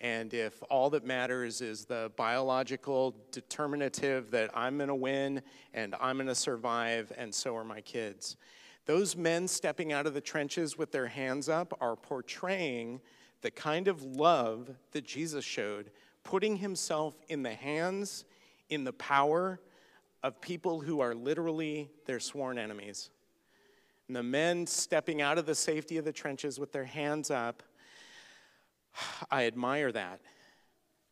And 0.00 0.34
if 0.34 0.62
all 0.70 0.90
that 0.90 1.04
matters 1.04 1.60
is 1.60 1.86
the 1.86 2.12
biological 2.16 3.16
determinative 3.32 4.30
that 4.32 4.50
I'm 4.54 4.76
gonna 4.76 4.94
win 4.94 5.40
and 5.72 5.94
I'm 6.00 6.18
gonna 6.18 6.34
survive, 6.34 7.12
and 7.16 7.34
so 7.34 7.56
are 7.56 7.64
my 7.64 7.80
kids. 7.80 8.36
Those 8.84 9.16
men 9.16 9.48
stepping 9.48 9.92
out 9.92 10.06
of 10.06 10.14
the 10.14 10.20
trenches 10.20 10.76
with 10.76 10.92
their 10.92 11.06
hands 11.06 11.48
up 11.48 11.76
are 11.80 11.96
portraying 11.96 13.00
the 13.46 13.50
kind 13.52 13.86
of 13.86 14.02
love 14.02 14.68
that 14.90 15.04
Jesus 15.04 15.44
showed, 15.44 15.92
putting 16.24 16.56
himself 16.56 17.14
in 17.28 17.44
the 17.44 17.54
hands, 17.54 18.24
in 18.70 18.82
the 18.82 18.92
power 18.92 19.60
of 20.24 20.40
people 20.40 20.80
who 20.80 20.98
are 20.98 21.14
literally 21.14 21.88
their 22.06 22.18
sworn 22.18 22.58
enemies. 22.58 23.08
And 24.08 24.16
the 24.16 24.24
men 24.24 24.66
stepping 24.66 25.22
out 25.22 25.38
of 25.38 25.46
the 25.46 25.54
safety 25.54 25.96
of 25.96 26.04
the 26.04 26.12
trenches 26.12 26.58
with 26.58 26.72
their 26.72 26.86
hands 26.86 27.30
up, 27.30 27.62
I 29.30 29.46
admire 29.46 29.92
that. 29.92 30.20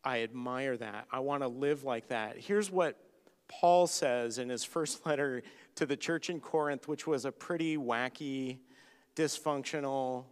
I 0.03 0.23
admire 0.23 0.75
that. 0.75 1.07
I 1.09 1.21
want 1.21 1.41
to 1.41 1.47
live 1.47 1.85
like 1.85 2.09
that. 2.09 2.37
Here's 2.37 2.69
what 2.69 2.99
Paul 3.47 3.87
says 3.87 4.39
in 4.39 4.49
his 4.49 4.65
first 4.65 5.05
letter 5.05 5.41
to 5.75 5.85
the 5.85 5.95
church 5.95 6.29
in 6.29 6.41
Corinth, 6.41 6.89
which 6.89 7.07
was 7.07 7.23
a 7.23 7.31
pretty 7.31 7.77
wacky, 7.77 8.57
dysfunctional 9.15 10.25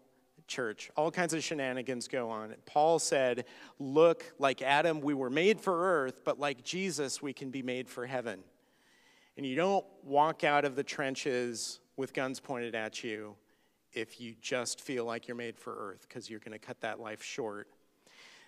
church. 0.47 0.91
All 0.95 1.11
kinds 1.11 1.33
of 1.33 1.43
shenanigans 1.43 2.07
go 2.07 2.29
on. 2.29 2.53
Paul 2.65 2.99
said, 2.99 3.45
Look, 3.79 4.33
like 4.39 4.61
Adam, 4.61 5.01
we 5.01 5.13
were 5.13 5.29
made 5.29 5.59
for 5.59 6.03
earth, 6.03 6.21
but 6.23 6.39
like 6.39 6.63
Jesus, 6.63 7.21
we 7.21 7.33
can 7.33 7.49
be 7.49 7.61
made 7.61 7.89
for 7.89 8.05
heaven. 8.05 8.39
And 9.37 9.45
you 9.45 9.55
don't 9.55 9.85
walk 10.03 10.43
out 10.43 10.65
of 10.65 10.75
the 10.75 10.83
trenches 10.83 11.79
with 11.97 12.13
guns 12.13 12.39
pointed 12.39 12.75
at 12.75 13.03
you 13.03 13.35
if 13.93 14.19
you 14.19 14.35
just 14.41 14.81
feel 14.81 15.05
like 15.05 15.27
you're 15.27 15.37
made 15.37 15.57
for 15.57 15.75
earth, 15.75 16.05
because 16.07 16.29
you're 16.29 16.39
going 16.39 16.51
to 16.51 16.59
cut 16.59 16.81
that 16.81 16.99
life 16.99 17.23
short. 17.23 17.67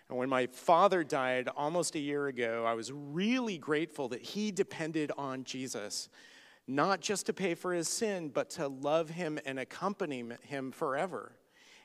And 0.10 0.18
when 0.18 0.30
my 0.30 0.48
father 0.48 1.04
died 1.04 1.50
almost 1.56 1.96
a 1.96 2.00
year 2.00 2.28
ago, 2.28 2.64
I 2.68 2.74
was 2.74 2.92
really 2.92 3.58
grateful 3.58 4.10
that 4.10 4.22
he 4.22 4.52
depended 4.52 5.12
on 5.18 5.44
Jesus, 5.44 6.10
not 6.68 7.00
just 7.00 7.26
to 7.28 7.34
pay 7.34 7.56
for 7.56 7.74
his 7.74 7.88
sin, 7.88 8.30
but 8.30 8.50
to 8.52 8.68
love 8.68 9.10
him 9.10 9.40
and 9.46 9.60
accompany 9.60 10.24
him 10.44 10.72
forever. 10.72 11.32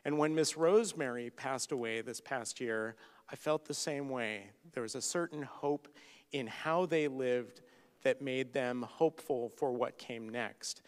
And 0.05 0.19
when 0.19 0.35
Miss 0.35 0.57
Rosemary 0.57 1.31
passed 1.31 1.73
away 1.73 2.01
this 2.01 2.21
past 2.21 2.61
year, 2.61 2.97
I 3.31 3.37
felt 3.37 3.67
the 3.67 3.75
same 3.75 4.09
way. 4.09 4.51
There 4.73 4.83
was 4.83 4.95
a 4.95 5.03
certain 5.03 5.43
hope 5.43 5.89
in 6.33 6.47
how 6.47 6.87
they 6.87 7.09
lived 7.09 7.61
that 8.03 8.23
made 8.23 8.53
them 8.53 8.83
hopeful 8.83 9.51
for 9.57 9.73
what 9.73 9.99
came 9.99 10.29
next. 10.29 10.83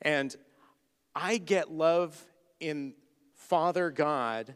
And 0.00 0.34
I 1.14 1.38
get 1.38 1.70
love 1.70 2.22
in 2.60 2.94
Father 3.34 3.90
God, 3.90 4.54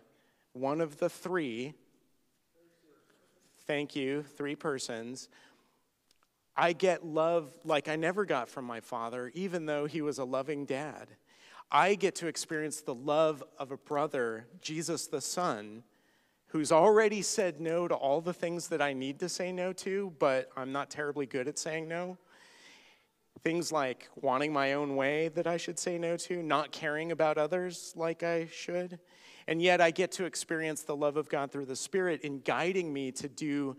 one 0.52 0.80
of 0.80 0.98
the 0.98 1.10
three, 1.10 1.74
Thank 3.68 3.94
you, 3.94 4.22
three 4.22 4.56
persons. 4.56 5.28
I 6.56 6.72
get 6.72 7.04
love 7.04 7.50
like 7.64 7.86
I 7.86 7.96
never 7.96 8.24
got 8.24 8.48
from 8.48 8.64
my 8.64 8.80
father, 8.80 9.30
even 9.34 9.66
though 9.66 9.84
he 9.84 10.00
was 10.00 10.16
a 10.16 10.24
loving 10.24 10.64
dad. 10.64 11.08
I 11.70 11.96
get 11.96 12.14
to 12.16 12.28
experience 12.28 12.80
the 12.80 12.94
love 12.94 13.44
of 13.58 13.70
a 13.72 13.76
brother, 13.76 14.46
Jesus 14.60 15.06
the 15.06 15.20
Son, 15.20 15.82
who's 16.46 16.72
already 16.72 17.20
said 17.20 17.60
no 17.60 17.86
to 17.86 17.94
all 17.94 18.22
the 18.22 18.32
things 18.32 18.68
that 18.68 18.80
I 18.80 18.94
need 18.94 19.18
to 19.20 19.28
say 19.28 19.52
no 19.52 19.74
to, 19.74 20.14
but 20.18 20.50
I'm 20.56 20.72
not 20.72 20.88
terribly 20.88 21.26
good 21.26 21.46
at 21.46 21.58
saying 21.58 21.86
no. 21.86 22.16
Things 23.44 23.70
like 23.70 24.08
wanting 24.16 24.52
my 24.52 24.72
own 24.72 24.96
way 24.96 25.28
that 25.28 25.46
I 25.46 25.58
should 25.58 25.78
say 25.78 25.98
no 25.98 26.16
to, 26.16 26.42
not 26.42 26.72
caring 26.72 27.12
about 27.12 27.36
others 27.36 27.92
like 27.94 28.22
I 28.22 28.46
should. 28.46 28.98
And 29.46 29.60
yet 29.60 29.80
I 29.80 29.90
get 29.90 30.10
to 30.12 30.24
experience 30.24 30.82
the 30.82 30.96
love 30.96 31.18
of 31.18 31.28
God 31.28 31.52
through 31.52 31.66
the 31.66 31.76
Spirit 31.76 32.22
in 32.22 32.40
guiding 32.40 32.92
me 32.92 33.12
to 33.12 33.28
do 33.28 33.76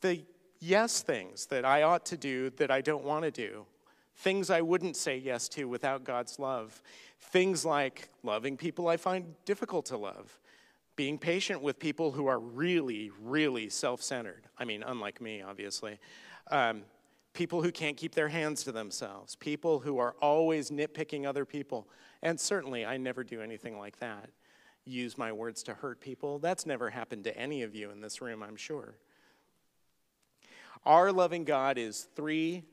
the 0.00 0.24
yes 0.60 1.02
things 1.02 1.46
that 1.46 1.64
I 1.64 1.82
ought 1.82 2.06
to 2.06 2.16
do 2.16 2.50
that 2.50 2.70
I 2.70 2.80
don't 2.80 3.04
want 3.04 3.24
to 3.24 3.30
do. 3.32 3.66
Things 4.18 4.50
I 4.50 4.60
wouldn't 4.60 4.96
say 4.96 5.16
yes 5.16 5.48
to 5.50 5.64
without 5.66 6.04
God's 6.04 6.38
love. 6.38 6.82
Things 7.20 7.64
like 7.64 8.08
loving 8.22 8.56
people 8.56 8.88
I 8.88 8.96
find 8.96 9.34
difficult 9.44 9.86
to 9.86 9.96
love, 9.96 10.38
being 10.96 11.18
patient 11.18 11.62
with 11.62 11.78
people 11.78 12.10
who 12.12 12.26
are 12.26 12.38
really, 12.38 13.10
really 13.22 13.68
self 13.68 14.02
centered. 14.02 14.48
I 14.58 14.64
mean, 14.64 14.82
unlike 14.82 15.20
me, 15.20 15.42
obviously. 15.42 15.98
Um, 16.50 16.82
people 17.32 17.62
who 17.62 17.70
can't 17.70 17.96
keep 17.96 18.14
their 18.14 18.28
hands 18.28 18.64
to 18.64 18.72
themselves, 18.72 19.36
people 19.36 19.78
who 19.78 19.98
are 19.98 20.16
always 20.20 20.70
nitpicking 20.70 21.24
other 21.24 21.44
people. 21.44 21.88
And 22.22 22.40
certainly, 22.40 22.84
I 22.84 22.96
never 22.96 23.22
do 23.22 23.40
anything 23.40 23.78
like 23.78 23.98
that 24.00 24.30
use 24.88 25.18
my 25.18 25.30
words 25.30 25.62
to 25.64 25.74
hurt 25.74 26.00
people. 26.00 26.38
That's 26.38 26.66
never 26.66 26.90
happened 26.90 27.24
to 27.24 27.36
any 27.36 27.62
of 27.62 27.74
you 27.74 27.90
in 27.90 28.00
this 28.00 28.20
room, 28.20 28.42
I'm 28.42 28.56
sure. 28.56 28.94
Our 30.86 31.12
loving 31.12 31.44
God 31.44 31.76
is 31.76 32.08
three 32.16 32.64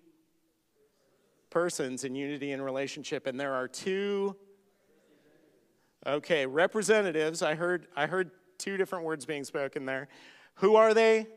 persons 1.55 2.03
in 2.03 2.13
unity 2.15 2.51
and 2.51 2.61
relationship, 2.61 3.27
and 3.27 3.39
there 3.39 3.53
are 3.53 3.65
two. 3.65 4.35
Okay, 6.05 6.45
representatives. 6.45 7.41
I 7.41 7.55
heard, 7.55 7.87
I 7.95 8.07
heard 8.07 8.29
two 8.57 8.75
different 8.75 9.05
words 9.05 9.25
being 9.25 9.45
spoken 9.45 9.85
there. 9.85 10.09
Who 10.55 10.75
are 10.75 10.93
they? 10.93 11.27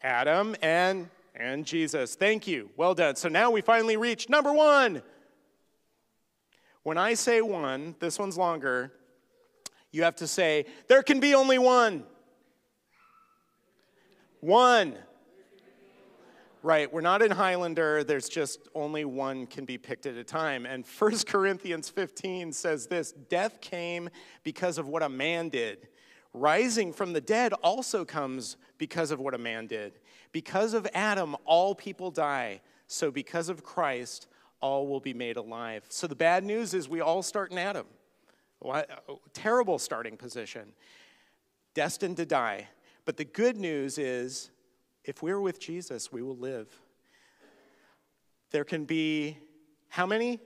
Adam 0.00 0.56
and 0.62 1.10
and 1.34 1.66
Jesus. 1.66 2.14
Thank 2.14 2.46
you. 2.46 2.70
Well 2.78 2.94
done. 2.94 3.16
So 3.16 3.28
now 3.28 3.50
we 3.50 3.60
finally 3.60 3.98
reach 3.98 4.30
number 4.30 4.54
one. 4.54 5.02
When 6.84 6.96
I 6.96 7.12
say 7.12 7.42
one, 7.42 7.96
this 8.00 8.18
one's 8.18 8.38
longer, 8.38 8.94
you 9.92 10.04
have 10.04 10.16
to 10.16 10.26
say, 10.26 10.64
there 10.88 11.02
can 11.02 11.20
be 11.20 11.34
only 11.34 11.58
one. 11.58 12.02
One. 14.40 14.94
Right, 16.64 16.92
we're 16.92 17.02
not 17.02 17.22
in 17.22 17.30
Highlander, 17.30 18.02
there's 18.02 18.28
just 18.28 18.68
only 18.74 19.04
one 19.04 19.46
can 19.46 19.64
be 19.64 19.78
picked 19.78 20.06
at 20.06 20.16
a 20.16 20.24
time. 20.24 20.66
And 20.66 20.84
1 20.98 21.18
Corinthians 21.28 21.88
15 21.88 22.52
says 22.52 22.86
this 22.88 23.12
Death 23.12 23.60
came 23.60 24.10
because 24.42 24.76
of 24.76 24.88
what 24.88 25.04
a 25.04 25.08
man 25.08 25.50
did. 25.50 25.86
Rising 26.34 26.92
from 26.92 27.12
the 27.12 27.20
dead 27.20 27.52
also 27.62 28.04
comes 28.04 28.56
because 28.76 29.12
of 29.12 29.20
what 29.20 29.34
a 29.34 29.38
man 29.38 29.68
did. 29.68 30.00
Because 30.32 30.74
of 30.74 30.86
Adam, 30.94 31.36
all 31.44 31.76
people 31.76 32.10
die. 32.10 32.60
So 32.88 33.12
because 33.12 33.48
of 33.48 33.62
Christ, 33.62 34.26
all 34.60 34.88
will 34.88 35.00
be 35.00 35.14
made 35.14 35.36
alive. 35.36 35.84
So 35.88 36.08
the 36.08 36.16
bad 36.16 36.44
news 36.44 36.74
is 36.74 36.88
we 36.88 37.00
all 37.00 37.22
start 37.22 37.52
in 37.52 37.58
Adam. 37.58 37.86
What, 38.58 39.20
terrible 39.32 39.78
starting 39.78 40.16
position. 40.16 40.72
Destined 41.74 42.16
to 42.16 42.26
die. 42.26 42.68
But 43.04 43.16
the 43.16 43.24
good 43.24 43.56
news 43.56 43.96
is 43.96 44.50
if 45.08 45.22
we're 45.22 45.40
with 45.40 45.58
Jesus, 45.58 46.12
we 46.12 46.20
will 46.20 46.36
live. 46.36 46.68
There 48.50 48.62
can 48.62 48.84
be 48.84 49.38
how 49.88 50.04
many? 50.04 50.38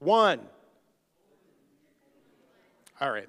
One. 0.00 0.40
All 3.00 3.12
right. 3.12 3.28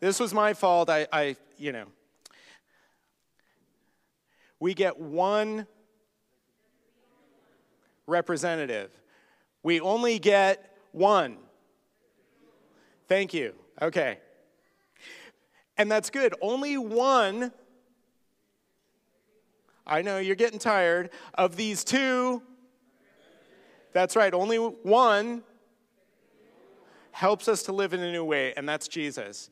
This 0.00 0.18
was 0.18 0.34
my 0.34 0.54
fault. 0.54 0.90
I, 0.90 1.06
I 1.12 1.36
you 1.56 1.70
know. 1.70 1.84
We 4.58 4.74
get 4.74 4.98
one 4.98 5.68
representative. 8.08 8.90
We 9.62 9.78
only 9.78 10.18
get 10.18 10.76
one. 10.90 11.36
Thank 13.06 13.32
you. 13.32 13.54
Okay. 13.80 14.18
And 15.76 15.88
that's 15.88 16.10
good. 16.10 16.34
Only 16.42 16.76
one, 16.76 17.52
I 19.88 20.02
know 20.02 20.18
you're 20.18 20.36
getting 20.36 20.58
tired, 20.58 21.10
of 21.34 21.56
these 21.56 21.84
two, 21.84 22.42
that's 23.92 24.16
right, 24.16 24.32
only 24.34 24.58
one 24.58 25.42
helps 27.12 27.48
us 27.48 27.64
to 27.64 27.72
live 27.72 27.94
in 27.94 28.00
a 28.00 28.12
new 28.12 28.24
way, 28.24 28.52
and 28.56 28.68
that's 28.68 28.86
Jesus. 28.86 29.50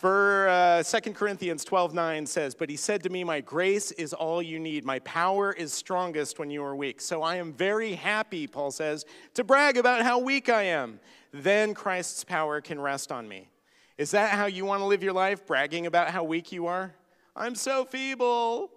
Ver, 0.00 0.48
uh, 0.48 0.82
2 0.82 1.12
Corinthians 1.12 1.64
12 1.64 1.94
9 1.94 2.26
says, 2.26 2.54
But 2.54 2.70
he 2.70 2.76
said 2.76 3.02
to 3.02 3.10
me, 3.10 3.22
My 3.22 3.40
grace 3.40 3.90
is 3.92 4.12
all 4.12 4.42
you 4.42 4.58
need. 4.58 4.84
My 4.84 4.98
power 5.00 5.52
is 5.52 5.72
strongest 5.72 6.38
when 6.38 6.50
you 6.50 6.64
are 6.64 6.74
weak. 6.74 7.00
So 7.00 7.22
I 7.22 7.36
am 7.36 7.52
very 7.52 7.92
happy, 7.92 8.46
Paul 8.46 8.70
says, 8.70 9.04
to 9.34 9.44
brag 9.44 9.76
about 9.76 10.02
how 10.02 10.18
weak 10.18 10.48
I 10.48 10.62
am. 10.64 11.00
Then 11.32 11.74
Christ's 11.74 12.24
power 12.24 12.60
can 12.60 12.80
rest 12.80 13.12
on 13.12 13.28
me. 13.28 13.50
Is 13.98 14.10
that 14.12 14.30
how 14.30 14.46
you 14.46 14.64
want 14.64 14.80
to 14.80 14.86
live 14.86 15.02
your 15.02 15.12
life, 15.12 15.46
bragging 15.46 15.86
about 15.86 16.10
how 16.10 16.24
weak 16.24 16.50
you 16.50 16.66
are? 16.66 16.94
I'm 17.36 17.54
so 17.54 17.84
feeble. 17.84 18.70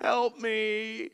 Help 0.00 0.38
me. 0.38 1.10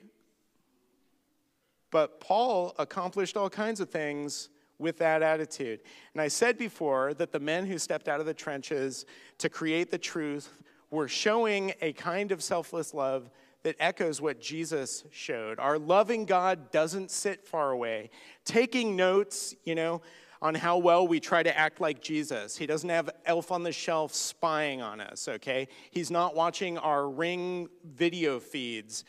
But 1.91 2.21
Paul 2.21 2.75
accomplished 2.79 3.37
all 3.37 3.51
kinds 3.51 3.81
of 3.81 3.91
things 3.91 4.51
with 4.79 4.99
that 4.99 5.23
attitude. 5.23 5.81
And 6.15 6.21
I 6.21 6.29
said 6.29 6.57
before 6.57 7.15
that 7.15 7.33
the 7.33 7.41
men 7.41 7.67
who 7.67 7.79
stepped 7.79 8.09
out 8.09 8.21
of 8.21 8.27
the 8.27 8.35
trenches 8.35 9.07
to 9.39 9.49
create 9.49 9.91
the 9.91 9.99
truth 9.99 10.53
were 10.91 11.09
showing 11.09 11.73
a 11.81 11.93
kind 11.95 12.31
of 12.31 12.43
selfless 12.43 12.95
love 12.95 13.31
that 13.65 13.77
echoes 13.81 14.21
what 14.21 14.41
Jesus 14.41 15.05
showed. 15.11 15.59
Our 15.59 15.79
loving 15.79 16.25
God 16.25 16.71
doesn't 16.71 17.11
sit 17.11 17.45
far 17.45 17.73
away, 17.73 18.11
taking 18.45 18.95
notes, 18.95 19.55
you 19.65 19.75
know, 19.75 20.01
on 20.41 20.55
how 20.55 20.79
well 20.79 21.07
we 21.07 21.21
try 21.21 21.43
to 21.43 21.57
act 21.57 21.81
like 21.81 22.01
Jesus. 22.01 22.57
He 22.57 22.67
doesn't 22.67 22.89
have 22.89 23.11
elf 23.27 23.51
on 23.51 23.63
the 23.63 23.73
shelf 23.73 24.15
spying 24.15 24.81
on 24.81 25.01
us, 25.01 25.29
okay? 25.29 25.69
He's 25.91 26.11
not 26.11 26.35
watching 26.35 26.79
our 26.79 27.09
ring 27.09 27.69
video 27.85 28.39
feeds. 28.41 29.05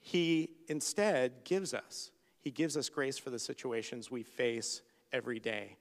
He 0.00 0.50
instead 0.68 1.44
gives 1.44 1.72
us. 1.72 2.10
He 2.40 2.50
gives 2.50 2.76
us 2.76 2.88
grace 2.88 3.18
for 3.18 3.30
the 3.30 3.38
situations 3.38 4.10
we 4.10 4.22
face 4.22 4.82
every 5.12 5.40
day. 5.40 5.76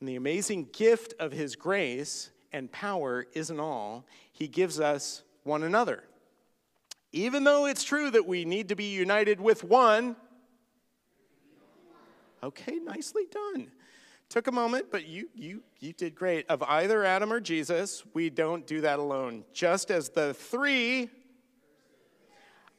And 0.00 0.08
the 0.08 0.16
amazing 0.16 0.68
gift 0.72 1.14
of 1.18 1.32
his 1.32 1.56
grace 1.56 2.30
and 2.52 2.70
power 2.70 3.26
isn't 3.34 3.60
all, 3.60 4.06
he 4.32 4.48
gives 4.48 4.80
us 4.80 5.22
one 5.42 5.62
another. 5.62 6.04
Even 7.12 7.44
though 7.44 7.66
it's 7.66 7.84
true 7.84 8.10
that 8.10 8.26
we 8.26 8.44
need 8.44 8.68
to 8.68 8.76
be 8.76 8.92
united 8.92 9.40
with 9.40 9.64
one, 9.64 10.14
okay, 12.42 12.76
nicely 12.76 13.24
done. 13.30 13.70
Took 14.28 14.46
a 14.46 14.52
moment, 14.52 14.86
but 14.90 15.06
you, 15.06 15.28
you, 15.34 15.62
you 15.80 15.92
did 15.94 16.14
great. 16.14 16.46
Of 16.48 16.62
either 16.62 17.04
Adam 17.04 17.32
or 17.32 17.40
Jesus, 17.40 18.04
we 18.12 18.28
don't 18.28 18.66
do 18.66 18.82
that 18.82 18.98
alone. 18.98 19.44
Just 19.54 19.90
as 19.90 20.10
the 20.10 20.34
three 20.34 21.08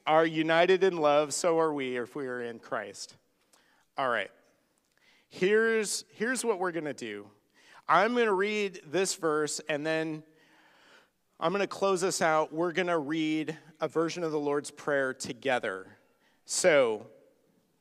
are 0.06 0.26
united 0.26 0.84
in 0.84 0.98
love, 0.98 1.34
so 1.34 1.60
are 1.60 1.74
we 1.74 1.98
if 1.98 2.16
we 2.16 2.28
are 2.28 2.42
in 2.42 2.60
Christ. 2.60 3.16
All 3.98 4.10
right. 4.10 4.32
Here's, 5.30 6.06
here's 6.14 6.44
what 6.44 6.60
we're 6.60 6.72
going 6.72 6.86
to 6.86 6.94
do 6.94 7.28
I'm 7.88 8.14
going 8.14 8.26
to 8.26 8.34
read 8.34 8.82
this 8.92 9.16
verse, 9.16 9.60
and 9.68 9.86
then 9.86 10.22
I'm 11.40 11.52
going 11.52 11.62
to 11.62 11.68
close 11.68 12.04
us 12.04 12.22
out. 12.22 12.54
We're 12.54 12.72
going 12.72 12.88
to 12.88 13.00
read 13.00 13.58
a 13.82 13.88
version 13.88 14.24
of 14.24 14.32
the 14.32 14.40
Lord's 14.40 14.70
Prayer 14.70 15.14
together. 15.14 15.88
So, 16.46 17.08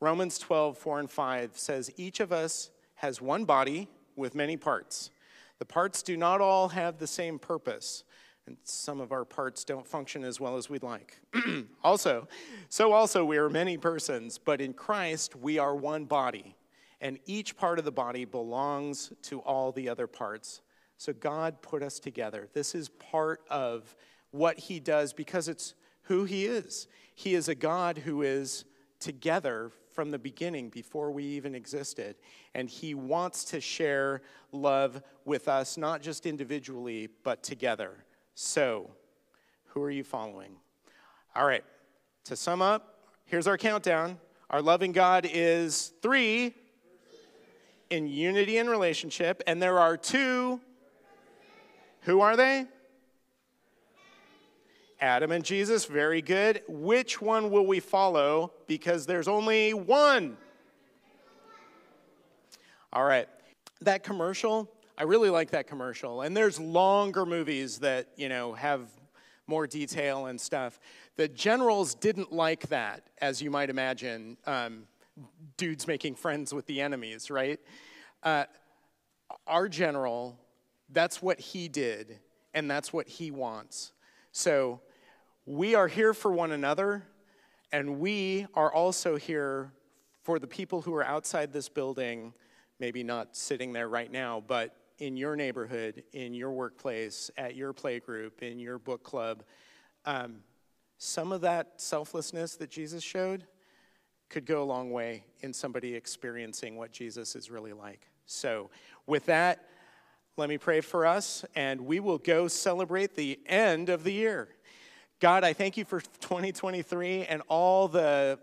Romans 0.01 0.39
12, 0.39 0.77
4 0.77 0.99
and 1.01 1.11
5 1.11 1.57
says, 1.57 1.91
Each 1.97 2.19
of 2.19 2.31
us 2.31 2.71
has 2.95 3.21
one 3.21 3.43
body 3.43 3.89
with 4.15 4.33
many 4.33 4.55
parts. 4.55 5.11
The 5.59 5.65
parts 5.65 6.01
do 6.01 6.15
not 6.15 6.39
all 6.39 6.69
have 6.69 6.97
the 6.97 7.07
same 7.07 7.37
purpose, 7.37 8.05
and 8.47 8.55
some 8.63 9.01
of 9.01 9.11
our 9.11 9.25
parts 9.25 9.65
don't 9.65 9.85
function 9.85 10.23
as 10.23 10.39
well 10.39 10.55
as 10.55 10.69
we'd 10.69 10.83
like. 10.83 11.19
also, 11.83 12.29
so 12.69 12.93
also 12.93 13.25
we 13.25 13.37
are 13.37 13.49
many 13.49 13.77
persons, 13.77 14.37
but 14.37 14.61
in 14.61 14.73
Christ 14.73 15.35
we 15.35 15.59
are 15.59 15.75
one 15.75 16.05
body, 16.05 16.55
and 17.01 17.19
each 17.25 17.57
part 17.57 17.77
of 17.77 17.83
the 17.83 17.91
body 17.91 18.23
belongs 18.23 19.11
to 19.23 19.39
all 19.39 19.73
the 19.73 19.89
other 19.89 20.07
parts. 20.07 20.61
So 20.97 21.11
God 21.11 21.61
put 21.61 21.83
us 21.83 21.99
together. 21.99 22.47
This 22.53 22.73
is 22.73 22.87
part 22.87 23.41
of 23.49 23.95
what 24.31 24.57
He 24.57 24.79
does 24.79 25.11
because 25.11 25.49
it's 25.49 25.73
who 26.03 26.23
He 26.23 26.45
is. 26.45 26.87
He 27.15 27.35
is 27.35 27.49
a 27.49 27.55
God 27.55 27.97
who 27.97 28.21
is 28.21 28.63
together 28.99 29.71
from 29.99 30.11
the 30.11 30.17
beginning 30.17 30.69
before 30.69 31.11
we 31.11 31.25
even 31.25 31.53
existed. 31.53 32.15
And 32.55 32.69
He 32.69 32.93
wants 32.93 33.43
to 33.43 33.59
share 33.59 34.21
love 34.53 35.03
with 35.25 35.49
us, 35.49 35.75
not 35.75 36.01
just 36.01 36.25
individually, 36.25 37.09
but 37.25 37.43
together. 37.43 38.05
So, 38.33 38.91
who 39.65 39.81
are 39.81 39.91
you 39.91 40.05
following? 40.05 40.53
All 41.35 41.45
right, 41.45 41.65
to 42.23 42.37
sum 42.37 42.61
up, 42.61 43.09
here's 43.25 43.45
our 43.45 43.57
countdown. 43.57 44.17
Our 44.49 44.61
loving 44.61 44.93
God 44.93 45.27
is 45.29 45.91
three 46.01 46.55
in 47.89 48.07
unity 48.07 48.57
and 48.57 48.69
relationship, 48.69 49.43
and 49.47 49.61
there 49.61 49.79
are 49.79 49.97
two. 49.97 50.61
Who 52.03 52.21
are 52.21 52.37
they? 52.37 52.67
Adam 55.01 55.31
and 55.31 55.43
Jesus, 55.43 55.85
very 55.85 56.21
good. 56.21 56.61
Which 56.67 57.21
one 57.21 57.51
will 57.51 57.65
we 57.65 57.79
follow? 57.79 58.51
Because 58.67 59.05
there's 59.05 59.27
only 59.27 59.73
one. 59.73 60.37
All 62.91 63.05
right. 63.05 63.27
That 63.81 64.03
commercial, 64.03 64.69
I 64.97 65.03
really 65.03 65.29
like 65.29 65.51
that 65.51 65.67
commercial. 65.67 66.21
And 66.21 66.35
there's 66.35 66.59
longer 66.59 67.25
movies 67.25 67.79
that, 67.79 68.07
you 68.17 68.27
know, 68.27 68.53
have 68.53 68.89
more 69.47 69.67
detail 69.67 70.25
and 70.25 70.39
stuff. 70.39 70.79
The 71.15 71.27
generals 71.27 71.95
didn't 71.95 72.31
like 72.33 72.67
that, 72.67 73.03
as 73.19 73.41
you 73.41 73.49
might 73.49 73.69
imagine. 73.69 74.37
Um, 74.45 74.83
dudes 75.57 75.87
making 75.87 76.15
friends 76.15 76.53
with 76.53 76.65
the 76.65 76.81
enemies, 76.81 77.29
right? 77.29 77.59
Uh, 78.23 78.45
our 79.47 79.69
general, 79.69 80.37
that's 80.91 81.21
what 81.21 81.39
he 81.39 81.67
did, 81.67 82.19
and 82.53 82.69
that's 82.69 82.91
what 82.91 83.07
he 83.07 83.31
wants. 83.31 83.93
So 84.31 84.81
we 85.49 85.73
are 85.73 85.87
here 85.87 86.13
for 86.13 86.31
one 86.31 86.51
another, 86.51 87.01
and 87.71 87.99
we 87.99 88.45
are 88.53 88.71
also 88.71 89.15
here 89.15 89.73
for 90.21 90.37
the 90.37 90.45
people 90.45 90.79
who 90.79 90.93
are 90.93 91.03
outside 91.03 91.51
this 91.51 91.67
building, 91.67 92.35
maybe 92.79 93.01
not 93.01 93.35
sitting 93.35 93.73
there 93.73 93.89
right 93.89 94.11
now, 94.11 94.43
but 94.45 94.75
in 94.99 95.17
your 95.17 95.35
neighborhood, 95.35 96.03
in 96.13 96.35
your 96.35 96.51
workplace, 96.51 97.31
at 97.35 97.55
your 97.55 97.73
playgroup, 97.73 98.43
in 98.43 98.59
your 98.59 98.77
book 98.77 99.01
club. 99.01 99.41
Um, 100.05 100.41
some 100.99 101.31
of 101.31 101.41
that 101.41 101.81
selflessness 101.81 102.55
that 102.57 102.69
Jesus 102.69 103.03
showed 103.03 103.47
could 104.29 104.45
go 104.45 104.61
a 104.61 104.65
long 104.65 104.91
way 104.91 105.23
in 105.39 105.51
somebody 105.51 105.95
experiencing 105.95 106.77
what 106.77 106.91
Jesus 106.91 107.35
is 107.35 107.49
really 107.49 107.73
like. 107.73 108.05
So, 108.27 108.69
with 109.07 109.25
that, 109.25 109.65
let 110.37 110.47
me 110.47 110.59
pray 110.59 110.81
for 110.81 111.07
us, 111.07 111.43
and 111.55 111.81
we 111.81 111.99
will 111.99 112.19
go 112.19 112.47
celebrate 112.47 113.15
the 113.15 113.39
end 113.47 113.89
of 113.89 114.03
the 114.03 114.13
year. 114.13 114.49
God, 115.21 115.43
I 115.43 115.51
thank 115.51 115.75
you 115.75 115.83
for 115.83 115.99
2023 115.99 117.25
and 117.25 117.41
all 117.49 117.89
the 117.89 118.39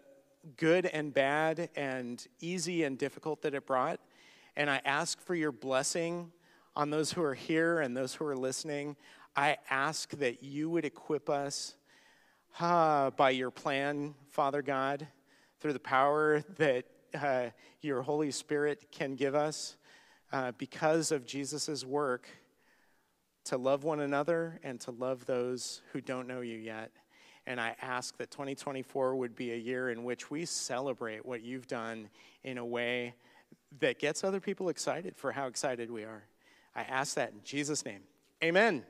good 0.58 0.84
and 0.84 1.12
bad 1.14 1.70
and 1.74 2.22
easy 2.42 2.84
and 2.84 2.98
difficult 2.98 3.40
that 3.42 3.54
it 3.54 3.66
brought. 3.66 3.98
And 4.56 4.68
I 4.68 4.82
ask 4.84 5.18
for 5.22 5.34
your 5.34 5.52
blessing 5.52 6.32
on 6.74 6.90
those 6.90 7.10
who 7.10 7.22
are 7.22 7.32
here 7.32 7.80
and 7.80 7.96
those 7.96 8.12
who 8.12 8.26
are 8.26 8.36
listening. 8.36 8.96
I 9.34 9.56
ask 9.70 10.10
that 10.18 10.42
you 10.42 10.68
would 10.68 10.84
equip 10.84 11.30
us 11.30 11.76
uh, 12.60 13.08
by 13.08 13.30
your 13.30 13.50
plan, 13.50 14.14
Father 14.28 14.60
God, 14.60 15.06
through 15.60 15.72
the 15.72 15.80
power 15.80 16.44
that 16.58 16.84
uh, 17.18 17.46
your 17.80 18.02
Holy 18.02 18.30
Spirit 18.30 18.88
can 18.92 19.14
give 19.14 19.34
us 19.34 19.78
uh, 20.30 20.52
because 20.58 21.10
of 21.10 21.24
Jesus' 21.24 21.86
work 21.86 22.28
to 23.46 23.56
love 23.56 23.84
one 23.84 24.00
another 24.00 24.58
and 24.62 24.80
to 24.80 24.90
love 24.90 25.26
those 25.26 25.82
who 25.92 26.00
don't 26.00 26.26
know 26.26 26.40
you 26.40 26.56
yet. 26.56 26.90
And 27.46 27.60
I 27.60 27.76
ask 27.80 28.16
that 28.18 28.30
2024 28.30 29.14
would 29.16 29.36
be 29.36 29.52
a 29.52 29.56
year 29.56 29.90
in 29.90 30.04
which 30.04 30.30
we 30.30 30.44
celebrate 30.44 31.24
what 31.24 31.42
you've 31.42 31.68
done 31.68 32.08
in 32.42 32.58
a 32.58 32.64
way 32.64 33.14
that 33.80 33.98
gets 33.98 34.24
other 34.24 34.40
people 34.40 34.68
excited 34.68 35.16
for 35.16 35.32
how 35.32 35.46
excited 35.46 35.90
we 35.90 36.02
are. 36.02 36.24
I 36.74 36.82
ask 36.82 37.14
that 37.14 37.32
in 37.32 37.40
Jesus' 37.44 37.84
name. 37.84 38.00
Amen. 38.42 38.84